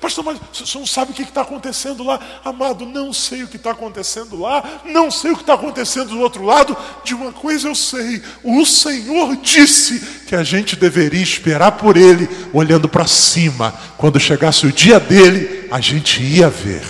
Pastor, 0.00 0.24
mas 0.24 0.38
você 0.52 0.78
não 0.78 0.86
sabe 0.86 1.12
o 1.12 1.14
que 1.14 1.22
está 1.22 1.42
acontecendo 1.42 2.02
lá? 2.02 2.20
Amado, 2.44 2.84
não 2.84 3.12
sei 3.12 3.44
o 3.44 3.48
que 3.48 3.56
está 3.56 3.70
acontecendo 3.70 4.38
lá, 4.38 4.82
não 4.84 5.10
sei 5.10 5.30
o 5.30 5.36
que 5.36 5.42
está 5.42 5.54
acontecendo 5.54 6.10
do 6.10 6.20
outro 6.20 6.44
lado. 6.44 6.76
De 7.04 7.14
uma 7.14 7.32
coisa 7.32 7.68
eu 7.68 7.74
sei: 7.74 8.22
o 8.42 8.64
Senhor 8.66 9.36
disse 9.36 10.24
que 10.26 10.34
a 10.34 10.42
gente 10.42 10.74
deveria 10.74 11.22
esperar 11.22 11.72
por 11.72 11.96
Ele, 11.96 12.28
olhando 12.52 12.88
para 12.88 13.06
cima. 13.06 13.72
Quando 13.96 14.18
chegasse 14.18 14.66
o 14.66 14.72
dia 14.72 14.98
dele, 14.98 15.68
a 15.70 15.80
gente 15.80 16.22
ia 16.22 16.50
ver. 16.50 16.84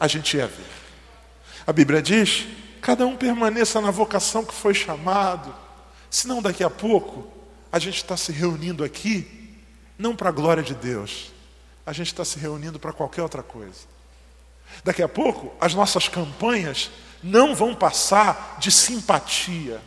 A 0.00 0.08
gente 0.08 0.36
ia 0.36 0.46
ver. 0.46 0.64
A 1.66 1.72
Bíblia 1.72 2.00
diz: 2.00 2.46
cada 2.80 3.06
um 3.06 3.16
permaneça 3.16 3.80
na 3.80 3.90
vocação 3.90 4.44
que 4.44 4.54
foi 4.54 4.72
chamado, 4.72 5.54
senão 6.08 6.40
daqui 6.40 6.64
a 6.64 6.70
pouco 6.70 7.28
a 7.70 7.78
gente 7.78 7.96
está 7.96 8.16
se 8.16 8.32
reunindo 8.32 8.82
aqui, 8.82 9.56
não 9.98 10.16
para 10.16 10.30
a 10.30 10.32
glória 10.32 10.62
de 10.62 10.74
Deus 10.74 11.33
a 11.86 11.92
gente 11.92 12.08
está 12.08 12.24
se 12.24 12.38
reunindo 12.38 12.78
para 12.78 12.92
qualquer 12.92 13.22
outra 13.22 13.42
coisa. 13.42 13.94
Daqui 14.82 15.02
a 15.02 15.08
pouco, 15.08 15.52
as 15.60 15.74
nossas 15.74 16.08
campanhas 16.08 16.90
não 17.22 17.54
vão 17.54 17.74
passar 17.74 18.56
de 18.58 18.70
simpatia. 18.70 19.80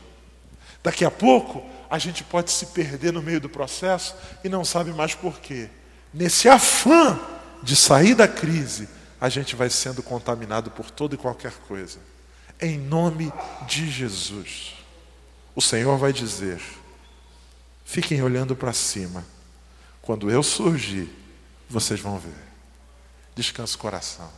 Daqui 0.83 1.03
a 1.03 1.11
pouco, 1.11 1.63
a 1.89 1.97
gente 1.97 2.23
pode 2.23 2.51
se 2.51 2.67
perder 2.67 3.11
no 3.11 3.21
meio 3.21 3.41
do 3.41 3.49
processo 3.49 4.15
e 4.43 4.49
não 4.49 4.63
sabe 4.63 4.91
mais 4.91 5.15
por 5.15 5.39
quê. 5.39 5.69
Nesse 6.13 6.47
afã 6.47 7.19
de 7.63 7.75
sair 7.75 8.15
da 8.15 8.27
crise, 8.27 8.87
a 9.19 9.29
gente 9.29 9.55
vai 9.55 9.69
sendo 9.69 10.03
contaminado 10.03 10.71
por 10.71 10.91
toda 10.91 11.15
e 11.15 11.17
qualquer 11.17 11.53
coisa. 11.67 11.99
Em 12.59 12.77
nome 12.77 13.31
de 13.67 13.89
Jesus. 13.89 14.75
O 15.55 15.61
Senhor 15.61 15.97
vai 15.97 16.13
dizer: 16.13 16.61
fiquem 17.83 18.21
olhando 18.21 18.55
para 18.55 18.73
cima. 18.73 19.25
Quando 20.01 20.31
eu 20.31 20.41
surgir, 20.41 21.09
vocês 21.70 21.99
vão 21.99 22.18
ver. 22.18 22.36
Descansa 23.36 23.76
o 23.76 23.80
coração. 23.80 24.30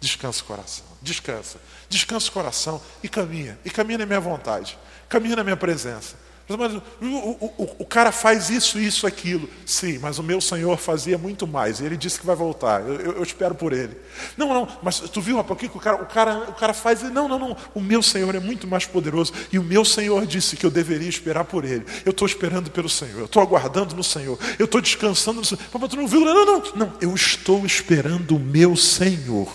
Descansa 0.00 0.42
o 0.42 0.44
coração. 0.44 0.84
Descansa. 1.02 1.60
Descansa 1.88 2.28
o 2.28 2.32
coração 2.32 2.82
e 3.02 3.08
caminha. 3.08 3.58
E 3.64 3.70
caminha 3.70 3.98
na 3.98 4.06
minha 4.06 4.20
vontade. 4.20 4.78
Caminha 5.08 5.36
na 5.36 5.44
minha 5.44 5.56
presença. 5.56 6.16
Mas 6.48 6.74
o, 6.74 6.80
o, 7.02 7.76
o, 7.80 7.84
cara 7.84 8.12
faz 8.12 8.50
isso, 8.50 8.78
isso, 8.78 9.04
aquilo. 9.04 9.48
Sim, 9.64 9.98
mas 9.98 10.20
o 10.20 10.22
meu 10.22 10.40
Senhor 10.40 10.76
fazia 10.78 11.18
muito 11.18 11.44
mais. 11.44 11.80
E 11.80 11.84
ele 11.84 11.96
disse 11.96 12.20
que 12.20 12.26
vai 12.26 12.36
voltar. 12.36 12.82
Eu, 12.82 12.94
eu, 13.00 13.12
eu 13.14 13.22
espero 13.24 13.52
por 13.52 13.72
ele. 13.72 13.96
Não, 14.36 14.54
não, 14.54 14.68
mas 14.80 15.00
tu 15.00 15.20
viu, 15.20 15.36
rapaz, 15.36 15.56
o 15.56 15.68
que 15.68 15.76
o 15.76 15.80
cara, 15.80 15.96
o 16.00 16.06
cara, 16.06 16.38
o 16.48 16.54
cara 16.54 16.72
faz? 16.72 17.02
Não, 17.02 17.26
não, 17.26 17.36
não. 17.36 17.56
O 17.74 17.80
meu 17.80 18.00
Senhor 18.00 18.32
é 18.32 18.38
muito 18.38 18.64
mais 18.68 18.86
poderoso. 18.86 19.32
E 19.52 19.58
o 19.58 19.62
meu 19.62 19.84
Senhor 19.84 20.24
disse 20.24 20.56
que 20.56 20.64
eu 20.64 20.70
deveria 20.70 21.08
esperar 21.08 21.44
por 21.44 21.64
ele. 21.64 21.84
Eu 22.04 22.12
estou 22.12 22.26
esperando 22.26 22.70
pelo 22.70 22.88
Senhor. 22.88 23.18
Eu 23.18 23.24
estou 23.24 23.42
aguardando 23.42 23.96
no 23.96 24.04
Senhor. 24.04 24.38
Eu 24.56 24.66
estou 24.66 24.80
descansando 24.80 25.40
no 25.40 25.44
Senhor. 25.44 25.60
Mas 25.72 25.90
tu 25.90 25.96
não 25.96 26.06
viu? 26.06 26.20
Não, 26.20 26.46
não, 26.46 26.62
não. 26.76 26.92
Eu 27.00 27.12
estou 27.12 27.66
esperando 27.66 28.36
o 28.36 28.40
meu 28.40 28.76
Senhor. 28.76 29.52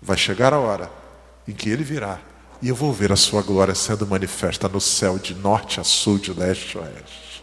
Vai 0.00 0.16
chegar 0.16 0.52
a 0.52 0.58
hora 0.60 0.88
em 1.48 1.52
que 1.52 1.68
ele 1.68 1.82
virá 1.82 2.20
e 2.62 2.68
eu 2.68 2.74
vou 2.74 2.92
ver 2.92 3.10
a 3.10 3.16
sua 3.16 3.42
glória 3.42 3.74
sendo 3.74 4.06
manifesta 4.06 4.68
no 4.68 4.80
céu 4.80 5.18
de 5.18 5.34
norte 5.34 5.80
a 5.80 5.84
sul, 5.84 6.18
de 6.18 6.32
leste 6.32 6.76
a 6.76 6.82
oeste. 6.82 7.42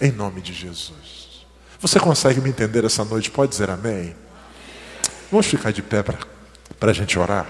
Em 0.00 0.10
nome 0.10 0.40
de 0.40 0.52
Jesus. 0.52 1.46
Você 1.80 2.00
consegue 2.00 2.40
me 2.40 2.48
entender 2.48 2.84
essa 2.84 3.04
noite? 3.04 3.30
Pode 3.30 3.50
dizer 3.50 3.70
amém? 3.70 4.14
Vamos 5.30 5.46
ficar 5.46 5.72
de 5.72 5.82
pé 5.82 6.02
para 6.02 6.90
a 6.90 6.94
gente 6.94 7.18
orar. 7.18 7.46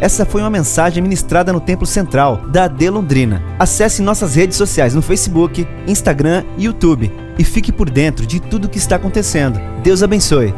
Essa 0.00 0.26
foi 0.26 0.42
uma 0.42 0.50
mensagem 0.50 1.02
ministrada 1.02 1.52
no 1.52 1.60
Templo 1.60 1.86
Central 1.86 2.36
da 2.48 2.64
AD 2.64 2.90
Londrina. 2.90 3.42
Acesse 3.58 4.02
nossas 4.02 4.34
redes 4.34 4.56
sociais 4.56 4.94
no 4.94 5.00
Facebook, 5.00 5.66
Instagram 5.86 6.44
e 6.58 6.64
YouTube 6.64 7.10
e 7.38 7.44
fique 7.44 7.72
por 7.72 7.88
dentro 7.88 8.26
de 8.26 8.38
tudo 8.38 8.66
o 8.66 8.68
que 8.68 8.78
está 8.78 8.96
acontecendo. 8.96 9.58
Deus 9.82 10.02
abençoe. 10.02 10.52